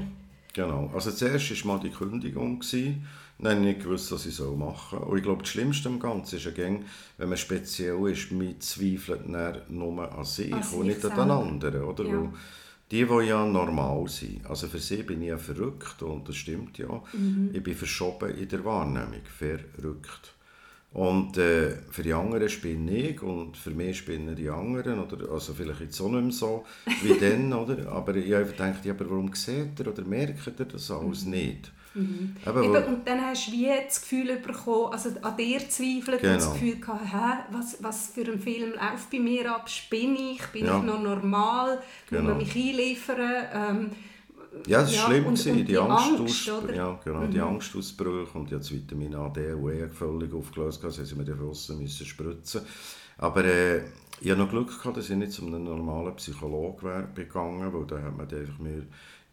[0.54, 0.92] genau.
[0.94, 2.60] Also zuerst war mal die Kündigung.
[2.60, 3.06] Gewesen.
[3.42, 5.00] Dann habe ich gewusst, was ich machen soll.
[5.08, 9.30] Und ich glaube, das Schlimmste am Ganzen ist ja, wenn man speziell ist, man zweifelt
[9.70, 11.40] nur an sich An und nicht an den selber.
[11.40, 11.84] anderen.
[11.84, 12.04] Oder?
[12.06, 12.34] Ja.
[12.92, 16.80] Die, die ja normal sind, also für sie bin ich ja verrückt und das stimmt
[16.80, 17.02] ja.
[17.14, 17.52] Mhm.
[17.54, 20.34] Ich bin verschoben in der Wahrnehmung, verrückt.
[20.92, 25.00] Und äh, für die anderen spinne ich und für mich spinnen die anderen.
[25.00, 26.66] Oder, also vielleicht jetzt auch nicht mehr so
[27.04, 27.92] wie dann, oder?
[27.92, 31.72] aber ich habe gedacht, ja, aber warum seht ihr oder merkt ihr das alles nicht?
[31.96, 36.24] Eben, Eben, weil- und dann hast du wie das Gefühl bekommen, also an dir zweifelt
[36.24, 36.54] und das Genau.
[36.54, 40.66] Gefühl gehabt, hä, was, was für ein Film läuft bei mir ab, spinne ich, bin
[40.66, 40.78] Ja.
[40.80, 42.30] ich noch normal, muss Genau.
[42.30, 43.90] man mich einliefern, ähm,
[44.68, 45.26] Ja, das war Ja, schlimm.
[45.28, 46.44] und- gewesen, und die, die Angst?
[46.68, 46.74] Mhm.
[46.76, 50.84] ja, genau, die Angstausbrüche und jetzt Vitamin A, D und E völlig aufgelöst.
[50.84, 52.62] Also sie mir dann draussen müssen spritzen.
[53.18, 53.84] Aber äh,
[54.22, 57.86] ich hatte noch Glück, gehabt, dass ich nicht zu einem normalen Psychologen wäre gegangen, weil
[57.86, 58.86] da hat man einfach mir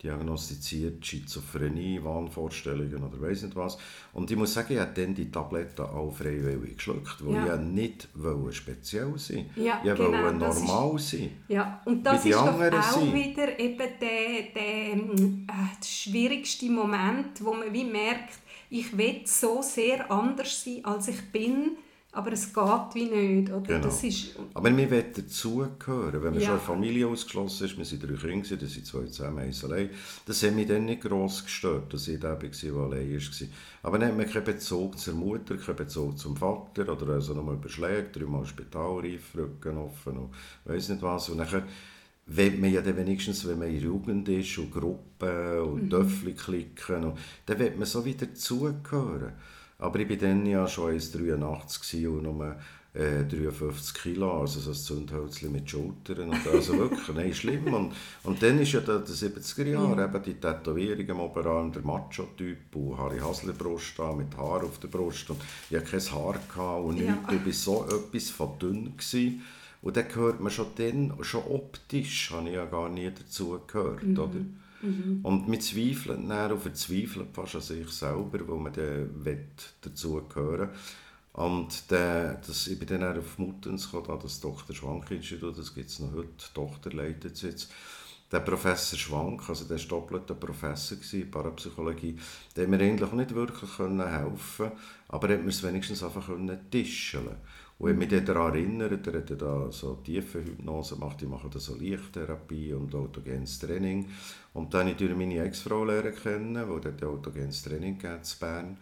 [0.03, 3.79] diagnostiziert Schizophrenie, Wahnvorstellungen oder weiss nicht was.
[4.13, 7.55] Und ich muss sagen, ich habe dann die Tabletten auch freiwillig geschluckt, weil Ja.
[7.57, 11.31] ich nicht wollte speziell sein Ja, Ich genau, wollte das ist- normal sein.
[11.49, 13.15] Ja, und das ist doch auch sind.
[13.15, 19.63] wieder eben der, der, ähm, äh, schwierigste Moment, wo man wie merkt, ich will so
[19.63, 21.77] sehr anders sein, als ich bin,
[22.17, 23.53] aber es geht wie nicht.
[23.53, 23.61] Oder?
[23.61, 23.81] Genau.
[23.85, 26.23] Das ist, Aber wir wollen dazugehören.
[26.23, 26.47] Wenn man Ja.
[26.47, 29.91] schon eine Familie ausgeschlossen ist, wir sind drei Kinder, das sind zwei zusammen, eins allein,
[30.27, 33.49] das hat mich dann nicht gross gestört, dass ich der war, der allein war.
[33.83, 37.55] Aber dann hat man keinen Bezug zur Mutter, keinen Bezug zum Vater, oder also nochmal
[37.57, 40.31] überschlägt, dreimal Spitalreif, Rücken offen und
[40.65, 41.29] weiss nicht was.
[41.29, 41.63] Und nachher
[42.27, 45.91] will man ja dann wenigstens, wenn man in der Jugend ist und Gruppen und Mhm.
[45.91, 49.33] Töffel klicken, und, dann will man so wieder dazugehören.
[49.79, 52.57] Aber ich war dann ja schon 1,83 und nur
[52.95, 56.31] äh, 53 Kilo, also so ein Zündhölzchen mit Schultern.
[56.31, 57.75] Und also wirklich, nein, schlimm.
[57.75, 61.83] Und, und dann ist ja da die 70er Jahre, eben die Tätowierung am Oberarm, der
[61.83, 65.29] Macho-Typ und Harry Hasler-Brust mit Haar auf der Brust.
[65.29, 67.13] Und ich hatte kein Haar gehabt und Ja.
[67.29, 67.33] nichts.
[67.33, 68.97] Ich war so etwas von dünn.
[68.97, 69.43] Gewesen.
[69.83, 74.03] Und dann gehört man schon dann, schon optisch, habe ich ja gar nie dazu gehört,
[74.05, 74.31] oder?
[75.23, 79.47] Und wir zweifeln dann und verzweifeln fast an sich selber, weil man dann will
[79.81, 80.71] dazugehören
[81.33, 84.75] Und dann, das, ich bin dann auch auf Muttens gekommen, da das Dr.
[84.75, 87.73] Schwank-Institut, das gibt es noch heute, die Tochter leitet es jetzt.
[88.33, 92.17] Der Professor Schwank, also der war doppelter Professor in Parapsychologie,
[92.57, 94.73] der hat mir eigentlich nicht wirklich können helfen
[95.09, 96.29] aber er hat mir es wenigstens einfach
[96.69, 97.37] tischeln
[97.79, 101.59] und ich mich daran erinnert, er hat da so tiefe Hypnose gemacht, ich mache da
[101.59, 104.07] so Lichttherapie und autogenes Training.
[104.57, 108.79] Und dann habe ich durch meine Ex-Frau lernen kennen, weil dort autogenes Training in Bern.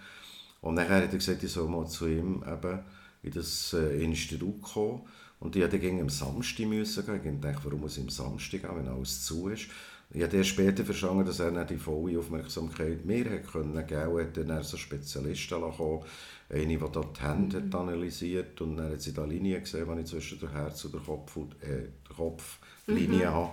[0.60, 2.78] Und dann hat er gesagt, ich soll mal zu ihm eben
[3.24, 5.02] in das äh, Institut kommen.
[5.40, 7.34] Und ich musste dann am Samstag müssen gehen.
[7.34, 9.66] Ich dachte, warum muss ich am Samstag gehen, wenn alles zu ist?
[10.12, 14.20] Ich habe erst später verstanden, dass er dann die volle Aufmerksamkeit mir hat können geben
[14.20, 16.04] hat dann so Spezialisten kommen
[16.50, 20.02] eine, die da die Hände hat analysiert und dann hat sie da Linien gesehen, die
[20.02, 23.50] ich zwischen der Herz- und der, Kopf, äh, der Kopflinie habe.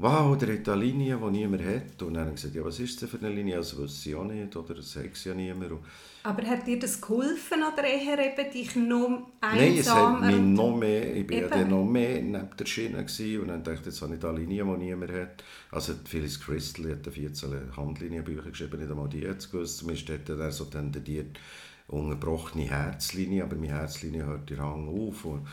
[0.00, 2.00] Wow, der hat eine Linie, die niemand hat.
[2.02, 3.56] Und dann haben gesagt, ja, was ist das für eine Linie?
[3.56, 5.72] Das wüsste ich auch nicht, oder das sagt ja niemand.
[6.22, 10.26] Aber hat dir das geholfen oder eher eben dich noch Nein, es hat einsamer?
[10.26, 13.64] mich noch mehr, ich war ja dann noch mehr neben der Schiene gewesen, und dann
[13.64, 15.42] dachte ich, jetzt habe ich da Linie, die niemand hat.
[15.72, 19.78] Also Phyllis Crystal hat 14 Handlinienbücher geschrieben, nicht einmal die es gewusst.
[19.78, 21.40] Zumindest hat er so tendiert,
[21.88, 25.24] unterbrochene Herzlinie, aber meine Herzlinie hört ihr Hang auf.
[25.24, 25.46] Und,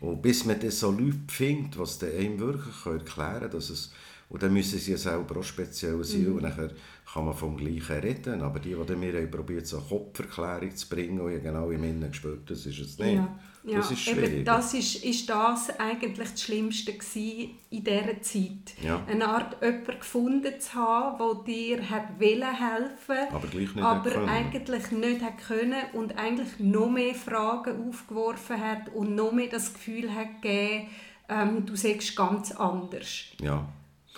[0.00, 3.92] und bis man dann so Leute findet, was dann einem wirklich erklären kann, dass es
[4.28, 6.36] und dann müssen sie selber auch speziell sein Mhm.
[6.36, 6.70] und nachher
[7.12, 8.42] kann man vom Gleichen reden.
[8.42, 11.82] Aber die, die dann mir probiert, so eine Kopferklärung zu bringen, und ich genau im
[11.82, 13.14] Innen gespürt, das ist es nicht.
[13.14, 13.78] Ja, ja.
[13.78, 14.44] Das ist eben, schwierig.
[14.44, 18.74] das ist, ist das eigentlich das Schlimmste in dieser Zeit.
[18.82, 19.02] Ja.
[19.06, 24.10] Eine Art jemanden gefunden zu haben, der dir hat wollen helfen Aber gleich nicht aber
[24.10, 24.28] können.
[24.28, 29.72] eigentlich nicht hat können und eigentlich noch mehr Fragen aufgeworfen hat und noch mehr das
[29.72, 30.88] Gefühl hat gegeben,
[31.30, 33.24] ähm, du sagst ganz anders.
[33.40, 33.66] Ja.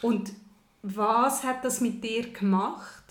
[0.02, 0.32] Und
[0.82, 3.04] was hat das mit dir gemacht?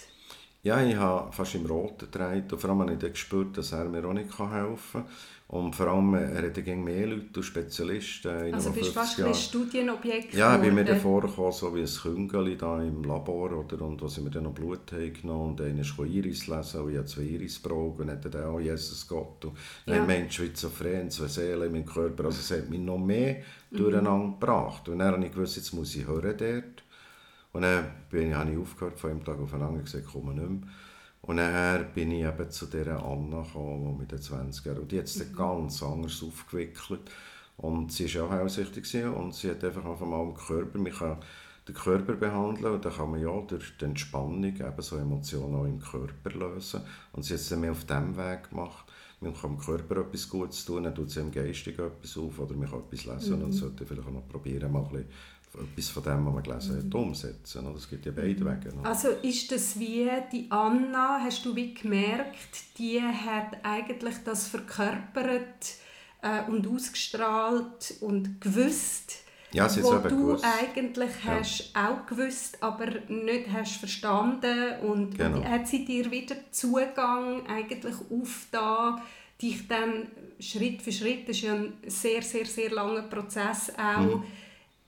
[0.64, 2.08] Ja, ich habe fast im Roten
[2.52, 5.06] und vor allem habe ich dann gespürt, dass er mir auch nicht helfen kann.
[5.52, 8.54] Und vor allem, er hat dann mehr Leute und Spezialisten.
[8.54, 11.52] Also bist du 50 fast ein Jahre- bisschen Studienobjekt Ja, ich bin mir dann vorgekommen,
[11.52, 15.12] so wie ein Küngeli da im Labor, oder, und sie mir dann noch Blut haben
[15.12, 18.60] genommen und einer ist Iris lesen, und ich habe zwei Iris gebraucht und dann auch
[18.60, 19.44] Jesus Gott.
[19.46, 19.56] Und
[19.88, 20.06] dann Ja.
[20.06, 23.38] Mensch, Schizophren, zwei Seelen in meinem Körper, also es hat mich noch mehr
[23.72, 23.78] Mhm.
[23.78, 24.88] durcheinander gebracht.
[24.88, 26.84] Und dann habe ich gewusst, jetzt muss ich hören dort.
[27.54, 30.32] Und dann bin ich, habe ich aufgehört, von einem Tag auf den anderen gesagt, komme
[30.36, 30.60] nicht mehr.
[31.30, 34.98] Und dann bin ich eben zu dieser Anna gekommen, mit den 20 Jahren, und die
[34.98, 37.02] hat es dann ganz anders aufgewickelt.
[37.56, 41.18] Und sie war auch hellsichtig und sie hat einfach auf einmal den Körper, man kann
[41.68, 45.66] den Körper behandeln und dann kann man ja durch die Entspannung eben so Emotionen auch
[45.66, 46.82] im Körper lösen.
[47.14, 48.86] Und sie hat es dann mehr auf diesem Weg gemacht.
[49.22, 52.56] Man kann dem Körper etwas Gutes tun, dann tut sie im Geistig etwas auf oder
[52.56, 55.10] man kann etwas lesen und sollte vielleicht auch noch probieren, mal ein bisschen
[55.54, 57.66] etwas von dem, was man gelesen hat, umsetzen.
[57.68, 57.76] Oder?
[57.78, 58.72] Es gibt ja beide Wege.
[58.78, 58.86] oder?
[58.90, 65.76] Also ist das wie die Anna, hast du wie gemerkt, die hat eigentlich das verkörpert
[66.22, 70.46] äh, und ausgestrahlt und gewusst, Ja, sie wo du gewusst.
[70.62, 75.38] eigentlich hast auch gewusst, aber nicht hast verstanden und, Genau.
[75.38, 79.02] und hat sie dir wieder Zugang eigentlich auf da
[79.42, 80.08] dich dann
[80.40, 84.24] Schritt für Schritt, das ist ja ein sehr, sehr, sehr langer Prozess auch, Mhm.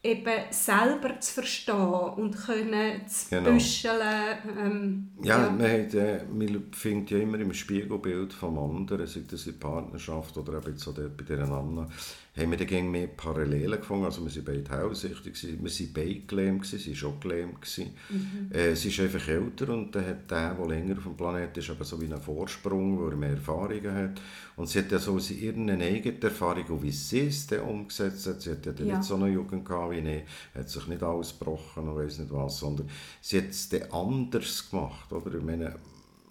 [0.04, 3.52] Eben selber zu verstehen und können zu genau.
[3.52, 4.38] büscheln.
[4.58, 5.52] Ähm, ja, ja.
[5.52, 10.38] Man, hat, äh, man findet ja immer im Spiegelbild vom anderen, sei das in Partnerschaft
[10.38, 11.88] oder eben so bei dieser Anna,
[12.36, 14.06] haben wir dann mehr Parallelen gefunden.
[14.06, 17.78] Also wir waren beide hellsichtig, wir waren beide gelähmt, sie war auch gelähmt.
[17.78, 18.52] Mhm.
[18.52, 21.70] Äh, sie ist einfach älter und dann hat der, der länger auf dem Planeten ist,
[21.70, 24.22] eben so wie einen Vorsprung, wo er mehr Erfahrungen hat.
[24.56, 28.42] Und sie hat ja so ihre eigene Erfahrung, wie sie es dann umgesetzt hat.
[28.42, 28.98] Sie hat ja, ja.
[28.98, 30.23] nicht so eine Jugend gehabt ich,
[30.56, 32.89] hat sich nicht ausgebrochen und weiss nicht was, sondern
[33.21, 35.12] sie hat es dann anders gemacht.
[35.12, 35.36] Oder?
[35.36, 35.75] Ich meine,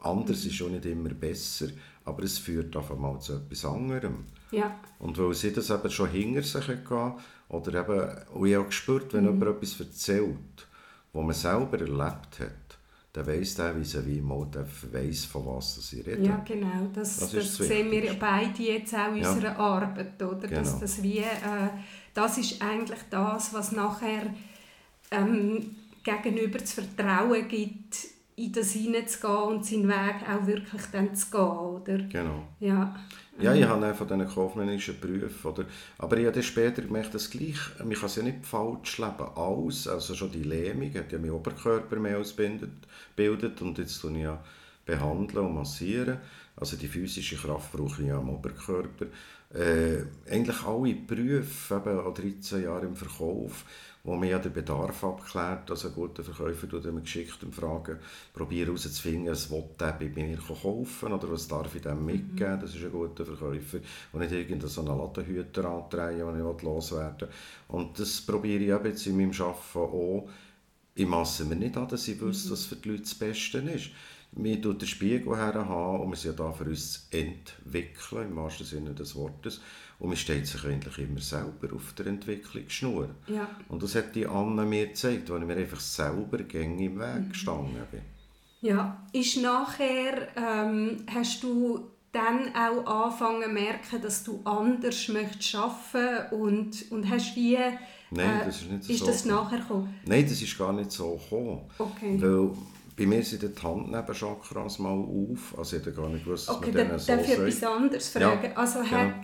[0.01, 1.69] anders ist auch nicht immer besser,
[2.05, 4.27] aber es führt auf einmal zu etwas anderem.
[4.51, 4.81] Ja.
[4.99, 7.15] Und weil sie das eben schon hinter sich hatte,
[7.49, 9.41] oder eben, und ich habe gespürt, wenn mhm.
[9.41, 10.67] jemand etwas erzählt,
[11.13, 12.71] was man selber erlebt hat,
[13.13, 13.75] dann weiss der
[14.07, 16.27] wie mal, der weiss, von was sie redet.
[16.27, 16.89] Ja, genau.
[16.95, 19.33] Das, das, das sehen wir beide jetzt auch in ja.
[19.33, 20.23] unserer Arbeit.
[20.23, 20.47] Oder?
[20.47, 20.61] Genau.
[20.61, 21.71] Dass das, wie, äh,
[22.15, 24.35] das ist eigentlich das, was nachher
[25.11, 27.97] ähm, gegenüber zu vertrauen gibt,
[28.37, 31.41] in das hineinzugehen und seinen Weg auch wirklich dann zu gehen.
[31.41, 31.99] Oder?
[31.99, 32.47] Genau.
[32.59, 32.97] Ja.
[33.39, 35.65] Ja, ich habe von diesen kaufmännischen Berufen, oder,
[35.97, 39.27] aber ich habe dann später gemerkt, dass gleich, man kann es ja nicht falsch leben,
[39.35, 44.25] alles, also schon die Lähmung hat ja meinen Oberkörper mehr ausgebildet und jetzt tue ich
[44.25, 44.43] ja
[44.91, 46.19] behandeln und massieren,
[46.57, 49.07] also die physische Kraft brauche ich ja am Oberkörper.
[49.53, 53.65] Äh, eigentlich alle Berufe, eben an 13 Jahren im Verkauf,
[54.05, 57.99] wo man ja den Bedarf abklärt, also ein guter Verkäufer tut immer geschickt und fragen,
[58.33, 62.61] probiert herauszufinden, was will der bei mir kaufen oder was darf ich dem mitgeben, mhm.
[62.61, 63.79] das ist ein guter Verkäufer
[64.13, 67.29] und nicht irgendeinen so einen Ladenhüter antreiben, den ich loswerden will.
[67.69, 70.29] Und das probiere ich jetzt in meinem Arbeiten auch.
[70.95, 72.53] Ich masse mir nicht an, dass ich wüsste, mhm.
[72.53, 73.91] was für die Leute das Beste ist.
[74.33, 78.31] Wir tun den Spiegel her haben und wir sind ja da für uns zu entwickeln,
[78.31, 79.61] im wahrsten Sinne des Wortes.
[79.99, 83.11] Und man steht sich eigentlich immer selber auf der Entwicklungsschnur.
[83.27, 83.49] Ja.
[83.69, 87.17] Und das hat die Anna mir gezeigt, als ich mir einfach selber gängig im Weg
[87.17, 87.29] mhm.
[87.29, 88.01] gestanden bin.
[88.63, 95.55] Ja, ist nachher, ähm, hast du dann auch anfangen zu merken, dass du anders möchtest
[95.55, 97.59] arbeiten und, und hast wie...
[98.13, 98.93] Nein, äh, das ist nicht so.
[98.93, 99.95] Ist das nachher gekommen?
[100.05, 101.61] Nein, das ist gar nicht so gekommen.
[101.79, 102.21] Okay.
[102.21, 102.51] Weil
[103.01, 105.59] bei mir sind die Handnebenchakras mal auf.
[105.59, 108.09] Also ich hätte gar nicht gewusst, dass okay, man denen so darf ich etwas anderes
[108.11, 108.45] fragen?
[108.45, 108.91] Ja, also genau.
[108.91, 109.15] hat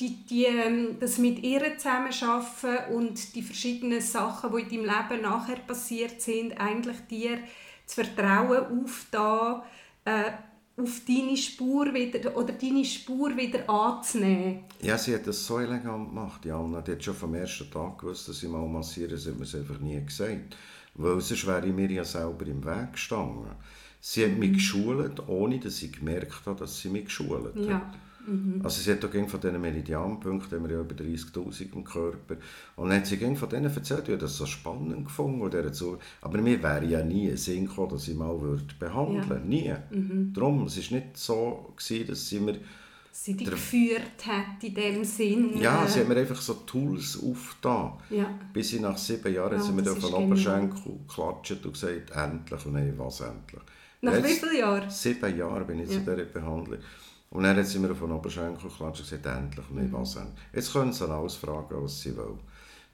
[0.00, 5.22] die, die, ähm, das mit ihr zusammenarbeiten und die verschiedenen Sachen, die in deinem Leben
[5.22, 7.38] nachher passiert sind, eigentlich dir
[7.84, 9.66] das Vertrauen auf da,
[10.06, 10.30] äh,
[10.78, 14.64] auf deine Spur wieder oder deine Spur wieder anzunehmen.
[14.80, 16.80] Ja, sie hat das so elegant gemacht, Jana.
[16.80, 19.78] Die hat schon vom ersten Tag gewusst, dass sie mal massieren, sie hat mir einfach
[19.78, 20.56] nie gesagt.
[20.94, 23.50] Weil sonst wäre ich mir ja selber im Weg gestanden.
[24.00, 24.54] Sie hat mich mhm.
[24.54, 27.64] geschult, ohne dass ich gemerkt habe, dass sie mich geschult hat.
[27.64, 27.92] Ja.
[28.26, 28.60] Mhm.
[28.62, 32.36] Also sie hat auch von diesen Meridianpunkten, haben wir ja über 30'000 im Körper,
[32.76, 35.40] und dann hat sie von denen erzählt, ich das so spannend gefunden.
[35.40, 35.98] Oder so.
[36.20, 39.42] Aber mir wäre ja nie ein Sinn gekommen, dass ich mal würde behandeln würde.
[39.42, 39.78] Ja.
[39.90, 39.96] Nie.
[39.96, 40.32] Mhm.
[40.32, 42.58] Darum, es war nicht so, gewesen, dass sie mir
[43.12, 45.58] sie dich geführt hat in dem Sinn.
[45.60, 47.92] Ja, sie hat mir einfach so Tools aufgetan.
[48.10, 48.26] Ja.
[48.52, 52.66] Bis ich nach sieben Jahren ja, sind wir auf den Oberschenkel geklatscht und gesagt, endlich.
[52.66, 53.62] Und nein, was endlich?
[54.00, 54.90] Nach wie vielen Jahren?
[54.90, 55.98] Sieben Jahre bin ich ja.
[55.98, 56.78] zu dieser Behandlung.
[57.30, 59.92] Und dann hat sie mir auf den Oberschenkel geklatscht und gesagt, endlich, nein, mhm.
[59.92, 60.38] was endlich.
[60.54, 62.40] Jetzt können sie alles fragen, was sie wollen.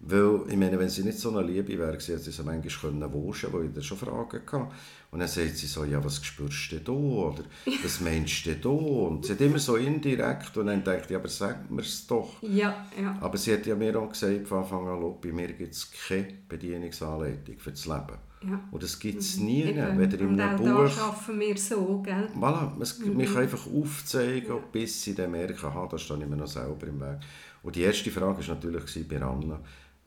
[0.01, 3.13] Weil, ich meine, wenn sie nicht so eine Liebe wäre, hätte sie so manchmal können
[3.13, 4.69] wuschen, wo ich dann schon Fragen hatte.
[5.11, 6.93] Und dann sagt sie so, ja, was spürst du da?
[6.93, 7.43] Oder
[7.83, 8.69] was meinst du da?
[8.69, 12.07] Und sie hat immer so indirekt und dann denkt ich, ja, aber sag mir es
[12.07, 12.41] doch.
[12.43, 13.19] Ja, ja.
[13.21, 16.29] Aber sie hat ja mir auch gesagt von Anfang an, bei mir gibt es keine
[16.49, 18.19] Bedienungsanleitung für das Leben.
[18.49, 18.61] Ja.
[18.71, 19.99] Und das gibt es nie, Eben.
[19.99, 20.67] weder in einem Buch...
[20.67, 22.29] Und arbeiten wir so, gell?
[22.37, 23.17] Voilà, es, mhm.
[23.17, 24.61] mich einfach aufzeigen, ja.
[24.71, 27.19] bis sie dann merken, aha, da stehe ich mir noch selber im Weg.
[27.65, 29.59] Und die erste Frage war natürlich bei Anna,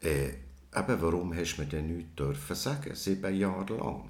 [0.01, 4.09] äh, eben, warum hast du mir denn nichts dürfen sagen, sieben Jahre lang?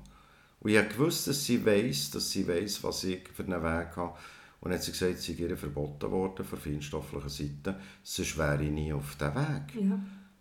[0.59, 4.13] Und ich wusste, dass sie weiss, dass sie weiss, was ich für einen Weg habe.
[4.59, 8.69] Und dann hat sie gesagt, sie sei verboten worden von feinstofflicher Seite, sonst wäre ich
[8.69, 9.83] nie auf diesem Weg.
[9.89, 9.99] Ja.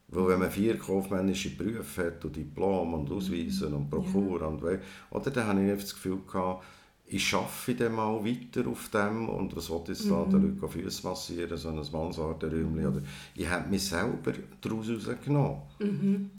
[0.08, 4.46] Weil wenn man vier kaufmännische Berufe hat und Diplom und Ausweisen und Prokur ja.
[4.46, 4.62] und
[5.10, 6.64] oder dann hatte ich das Gefühl gehabt,
[7.12, 10.30] ich arbeite dann mal weiter auf dem und was will jetzt da, mhm.
[10.30, 13.02] den Leuten Füße massieren, so ein Mansardenräumchen, oder
[13.34, 15.62] ich habe mich selber daraus rausgenommen.
[15.80, 16.30] Mhm.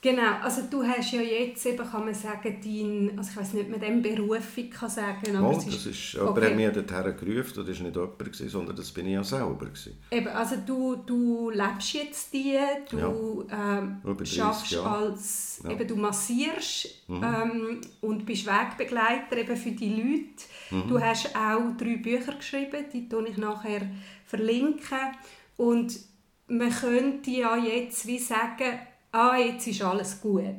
[0.00, 3.64] Genau, also du hast ja jetzt eben, kann man sagen, dein, also ich weiß nicht,
[3.64, 6.46] ob man dem Berufung kann sagen aber oh, das ist, jemand okay.
[6.46, 9.66] hat mich dorthin gerufen, das war nicht jemand, gewesen, sondern das bin ich ja selber.
[9.66, 9.98] Gewesen.
[10.12, 12.56] Eben, also du, du lebst jetzt die,
[12.88, 13.78] du ja.
[13.78, 15.70] ähm, schaffst als, ja.
[15.72, 17.24] eben du massierst mhm.
[17.24, 20.44] ähm, und bist Wegbegleiter eben für die Leute.
[20.84, 20.88] Mhm.
[20.88, 23.80] Du hast auch drei Bücher geschrieben, die ich nachher
[24.24, 24.98] verlinken
[25.56, 25.98] und
[26.46, 28.78] man könnte ja jetzt wie sagen,
[29.18, 30.54] ah, jetzt ist alles gut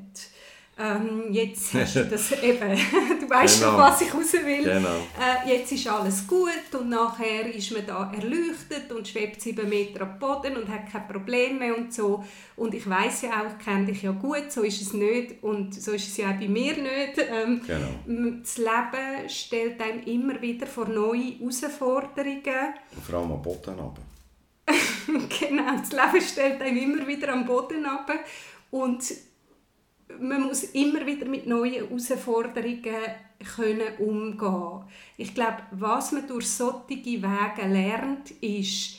[0.79, 2.77] ähm, jetzt hast du das eben,
[3.19, 3.71] du weißt genau.
[3.71, 4.63] schon, was ich raus will.
[4.63, 4.95] Genau.
[5.19, 10.03] Äh, jetzt ist alles gut und nachher ist man da erleuchtet und schwebt sieben Meter
[10.03, 12.23] am Boden und hat keine Probleme und so.
[12.55, 15.73] Und ich weiß ja auch, ich kenne dich ja gut, so ist es nicht und
[15.73, 17.17] so ist es ja auch bei mir nicht.
[17.17, 18.39] Ähm, genau.
[18.41, 22.73] Das Leben stellt einem immer wieder vor neue Herausforderungen.
[22.95, 24.08] Und vor allem am Boden runter.
[25.39, 28.19] genau, das Leben stellt einem immer wieder am Boden runter
[28.71, 29.03] und
[30.19, 32.83] man muss immer wieder mit neuen Herausforderungen
[33.55, 34.83] können umgehen.
[35.17, 38.97] Ich glaube, was man durch solche Wege lernt, ist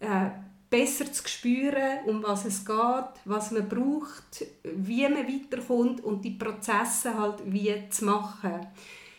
[0.00, 0.30] äh,
[0.70, 6.30] besser zu spüren, um was es geht, was man braucht, wie man weiterkommt und die
[6.30, 8.66] Prozesse halt wie zu machen.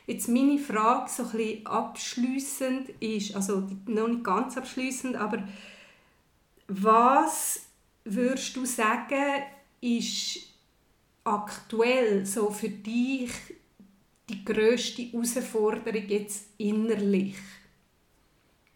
[0.06, 5.44] Jetzt meine Frage so ein abschliessend ist, also noch nicht ganz abschließend, aber
[6.68, 7.62] was
[8.04, 9.44] würdest du sagen,
[9.82, 10.40] ist
[11.24, 13.32] aktuell so für dich
[14.30, 17.36] die grösste Herausforderung jetzt innerlich?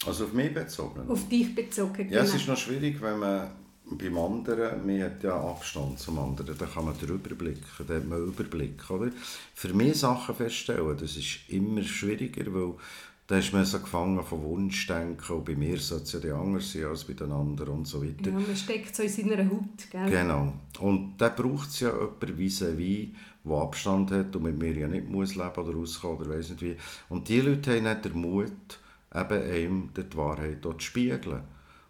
[0.05, 1.09] Also auf mich bezogen?
[1.09, 2.11] Auf dich bezogen, genau.
[2.11, 2.41] Ja, es genau.
[2.41, 3.51] ist noch schwierig, wenn man
[3.85, 8.07] beim anderen, man hat ja Abstand zum anderen, da kann man darüber blicken, da hat
[8.07, 8.89] man Überblick.
[8.89, 9.11] Oder?
[9.53, 12.73] Für mich Sachen feststellen, das ist immer schwieriger, weil
[13.32, 16.84] da ist man so gefangen von Wunschdenken und bei mir sollte es ja anders sein
[16.84, 18.29] als bei den anderen und so weiter.
[18.29, 20.09] Ja, man steckt so in seiner Haut, gell?
[20.09, 20.51] Genau.
[20.82, 23.13] Und da braucht es ja jemanden vis-à-vis,
[23.45, 26.61] der Abstand hat und mit mir ja nicht muss leben oder rauskommen oder weiss nicht
[26.61, 26.75] wie.
[27.07, 28.79] Und diese Leute haben nicht den Mut,
[29.15, 31.43] eben einem die Wahrheit zu spiegeln.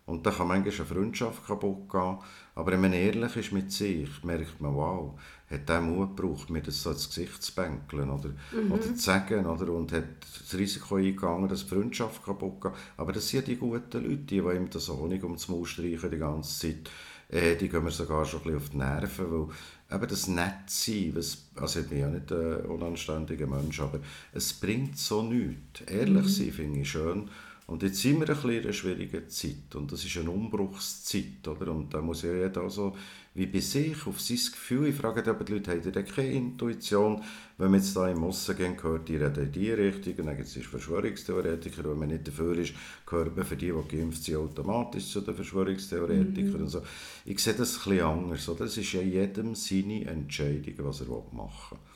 [0.05, 2.17] Und da kann manchmal eine Freundschaft kaputt gehen.
[2.53, 5.19] Aber wenn man ehrlich ist mit sich, merkt man, wow,
[5.51, 8.71] hat der Mut gebraucht, mir das so ins Gesicht zu bänkeln oder, mhm.
[8.71, 12.71] oder zu sagen oder, und hat das Risiko eingegangen, dass die Freundschaft kaputt geht.
[12.97, 16.17] Aber das sind die guten Leute, die, die ihm das Honig ums Maul streichen die
[16.17, 16.89] ganze Zeit.
[17.29, 21.11] Äh, die gehen mir sogar schon ein bisschen auf die Nerven, weil eben das Nettsein,
[21.15, 23.99] was, also ich bin ja nicht ein unanständiger Mensch, aber
[24.33, 25.81] es bringt so nichts.
[25.87, 26.29] Ehrlich mhm.
[26.29, 27.29] sein finde ich schön
[27.71, 31.47] und jetzt sind wir ein bisschen in einer schwierigen Zeit und das ist eine Umbruchszeit,
[31.47, 31.71] oder?
[31.71, 32.95] Und da muss ja jeder so
[33.33, 37.23] wie bei sich auf sein Gefühl, ich frage aber die Leute, haben die keine Intuition?
[37.57, 40.35] Wenn wir jetzt da im Osten gehen, gehört die reden in die Richtung, und dann
[40.35, 42.73] gibt es Verschwörungstheoretiker, wenn man nicht dafür ist,
[43.05, 46.61] gehört man für die, die geimpft sind, automatisch zu den Verschwörungstheoretikern mhm.
[46.61, 46.81] und so.
[47.23, 48.65] Ich sehe das ein bisschen anders, oder?
[48.65, 51.91] Es ist ja jedem seine Entscheidung, was er machen will.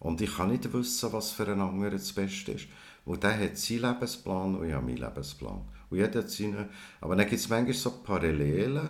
[0.00, 2.66] Und ich kann nicht wissen, was für einen anderen das Beste ist.
[3.04, 5.60] Und der hat seinen Lebensplan und ich habe meinen Lebensplan.
[5.90, 6.68] Und jeder hat seinen.
[7.00, 8.88] Aber dann gibt es manchmal so Parallelen,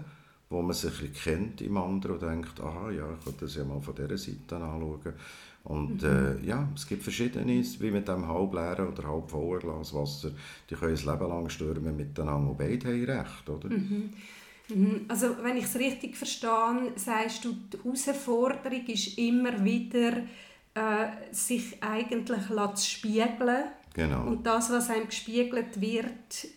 [0.53, 3.65] wo man sich ein kennt im anderen und denkt, aha, ja, ich könnte das ja
[3.65, 5.15] mal von dieser Seite anschauen.
[5.65, 6.09] Und mhm.
[6.09, 10.33] äh, ja, es gibt verschiedene, wie mit dem halbleeren oder halbvollen Glas Wasser,
[10.69, 13.69] die können ein Leben lang stürmen miteinander und beide haben recht, oder?
[13.69, 14.13] Mhm.
[14.69, 15.01] mhm.
[15.09, 20.19] Also wenn ich es richtig verstehe, sagst du, die Herausforderung ist immer wieder,
[20.75, 24.27] äh, sich eigentlich zu spiegeln Genau.
[24.27, 26.49] Und das, was einem gespiegelt wird,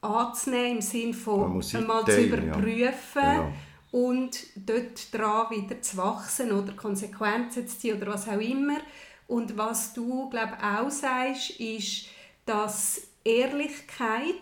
[0.00, 3.34] anzunehmen, im Sinne von einmal zu überprüfen ja.
[3.34, 3.52] genau.
[3.90, 8.78] und dort dran wieder zu wachsen oder Konsequenzen zu ziehen oder was auch immer.
[9.26, 12.06] Und was du, glaube auch sagst, ist,
[12.46, 14.34] dass Ehrlichkeit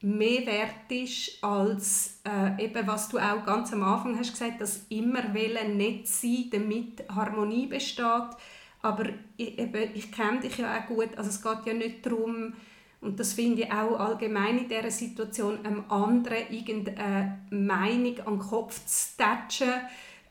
[0.00, 4.86] mehr wert ist als äh, eben, was du auch ganz am Anfang hast gesagt, dass
[4.88, 8.36] immer nicht sein, damit Harmonie besteht,
[8.82, 9.04] aber
[9.36, 11.16] ich, eben, ich kenne dich ja auch gut.
[11.16, 12.54] Also es geht ja nicht darum,
[13.02, 18.38] und das finde ich auch allgemein in dieser Situation, einem anderen irgendeine Meinung an den
[18.38, 19.72] Kopf zu tatschen,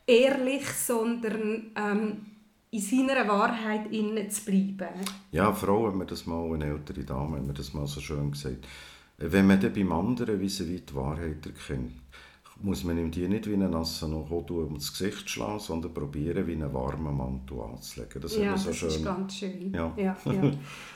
[0.08, 2.26] ehrlich, sondern ähm,
[2.72, 4.88] in seiner Wahrheit innen zu bleiben.
[5.32, 8.32] Ja, Frau, wenn man das mal, eine ältere Dame, wenn man das mal so schön
[8.32, 8.66] gesagt
[9.22, 11.94] wenn man dann beim anderen wie die Wahrheit erkennt,
[12.64, 16.74] muss man ihm die nicht wie einen Hodu ums Gesicht schlagen, sondern probieren, wie einen
[16.74, 18.22] warmen Mantel anzulegen.
[18.22, 18.90] Das, ja, so das schön.
[18.90, 19.74] ist ganz schön.
[19.74, 19.94] Ja.
[19.98, 20.52] Ja, ja.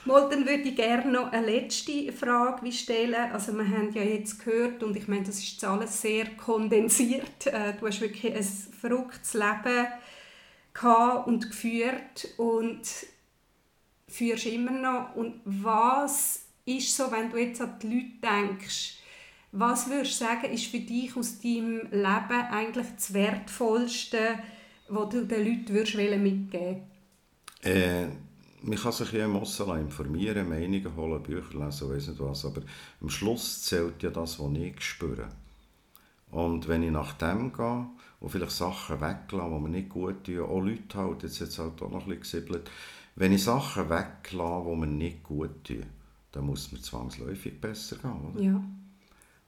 [0.06, 3.32] Mal, dann würde ich gerne noch eine letzte Frage stellen.
[3.32, 7.48] Also wir haben ja jetzt gehört, und ich meine, das ist alles sehr kondensiert.
[7.48, 9.88] Äh, du hast wirklich ein verrücktes Leben
[10.74, 12.82] gehabt und geführt und
[14.08, 15.16] führst immer noch.
[15.16, 19.00] Und was ist so, wenn du jetzt an die Leute denkst,
[19.58, 24.40] was würdest du sagen, ist für dich aus deinem Leben eigentlich das Wertvollste,
[24.90, 26.84] was du den Leuten würdest mitgeben
[27.64, 28.08] äh,
[28.62, 32.62] Man kann sich ja im Ossala informieren, Meinungen holen, Bücher lesen, weiß nicht was, aber
[33.02, 35.30] am Schluss zählt ja das, was ich spüre.
[36.32, 37.88] Und wenn ich nach dem gehe
[38.20, 41.60] und vielleicht Sachen weglasse, die mir nicht gut tun, auch Leute halt, jetzt hat es
[41.60, 42.70] halt auch noch ein bisschen gesiebelt,
[43.16, 45.86] wenn ich Sachen weglasse, die mir nicht gut tun,
[46.34, 48.42] dann muss es mir zwangsläufig besser gehen, oder?
[48.42, 48.62] Ja.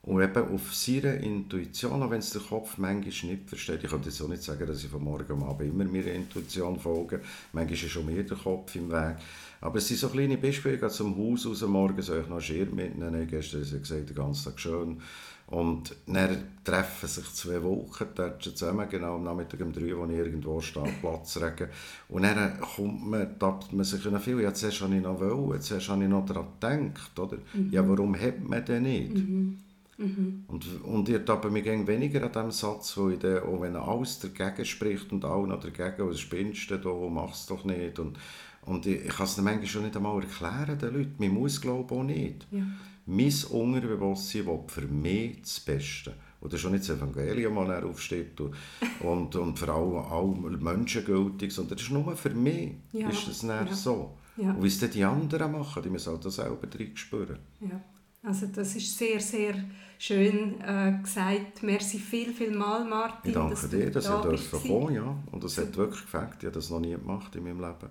[0.08, 3.84] Und eben auf seine Intuition, auch wenn es der Kopf manchmal nicht versteht.
[3.84, 6.80] Ich kann jetzt auch nicht sagen, dass ich von morgen am Abend immer meiner Intuition
[6.80, 7.20] folge.
[7.52, 9.18] Manchmal ist schon mehr der Kopf im Weg.
[9.60, 12.40] Aber es sind so kleine Beispiele, ich gehe zum Haus raus, morgen soll ich noch
[12.40, 13.28] Schirm mitnehmen.
[13.28, 15.02] Gestern habe ich gesagt, den ganzen Tag schön.
[15.48, 18.08] Und dann treffen sich zwei Wolken
[18.40, 21.68] zusammen, genau am Nachmittag um drei, wo ich irgendwo stehe, Platz regen.
[22.08, 25.60] Und dann kommt man, tappt man sich in viel, ja, zuerst habe ich noch wollen,
[25.60, 27.38] zuerst habe ich noch daran gedacht, oder?
[27.54, 27.72] Mhm.
[27.72, 29.16] Ja, warum hat man denn nicht?
[29.16, 29.58] Mhm.
[29.98, 30.46] Mhm.
[30.48, 34.20] Und, und ich tappe mich weniger an diesem Satz, wo ich dann, auch wenn alles
[34.20, 37.98] dagegen spricht und alle noch dagegen, was spinnst du da, mach es doch nicht.
[38.00, 38.18] Und,
[38.62, 41.94] und ich, ich kann es manchmal schon nicht einmal erklären den Leuten, man muss glaube
[41.96, 42.48] auch nicht.
[42.52, 42.64] Ja
[43.08, 46.14] mein Unterbewusstsein will für mich das Beste.
[46.42, 48.54] Ist schon nicht das Evangelium, das aufsteht und,
[49.02, 53.10] und, und für alle, alle Menschen gültig, sondern das ist nur für mich ja.
[53.10, 53.74] ist das ja.
[53.74, 54.18] so.
[54.38, 54.52] Ja.
[54.52, 57.40] Und wie es die anderen machen, die müssen halt das selber drin spüren.
[57.60, 57.82] Ja.
[58.24, 59.56] Also das ist sehr, sehr
[60.00, 61.64] schön äh, gesagt.
[61.64, 63.32] Merci viel, viel mal, Martin.
[63.32, 65.16] Ich danke dir, dass da ich kommen ja.
[65.32, 66.36] Und das hat wirklich gefällt.
[66.40, 67.90] Ich habe das noch nie gemacht in meinem Leben.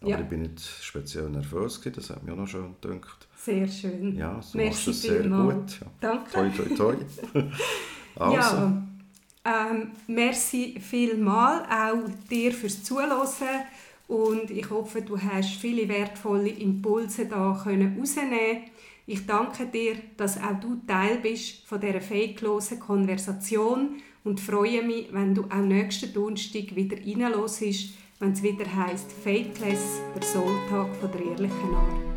[0.00, 0.20] Aber ja.
[0.20, 3.26] ich bin nicht speziell nervös, das hat mir auch noch schön gedacht.
[3.36, 4.16] Sehr schön.
[4.16, 5.54] Ja, so Merci machst sehr mal.
[5.54, 5.80] gut.
[5.80, 5.86] Ja.
[6.00, 6.30] Danke.
[6.30, 6.96] Toi, toi, toi.
[8.16, 8.36] also.
[8.36, 8.82] Ja,
[9.44, 13.12] ähm, merci vielmal auch dir fürs Zuhören
[14.08, 18.64] und ich hoffe, du hast viele wertvolle Impulse da können rausnehmen.
[19.10, 25.08] Ich danke dir, dass auch du Teil bist von dieser fakelosen Konversation und freue mich,
[25.12, 31.10] wenn du auch nächsten Donnerstag wieder reinlässt, wenn es wieder heisst Fakeless, der Soultag von
[31.10, 32.07] der ehrlichen Art.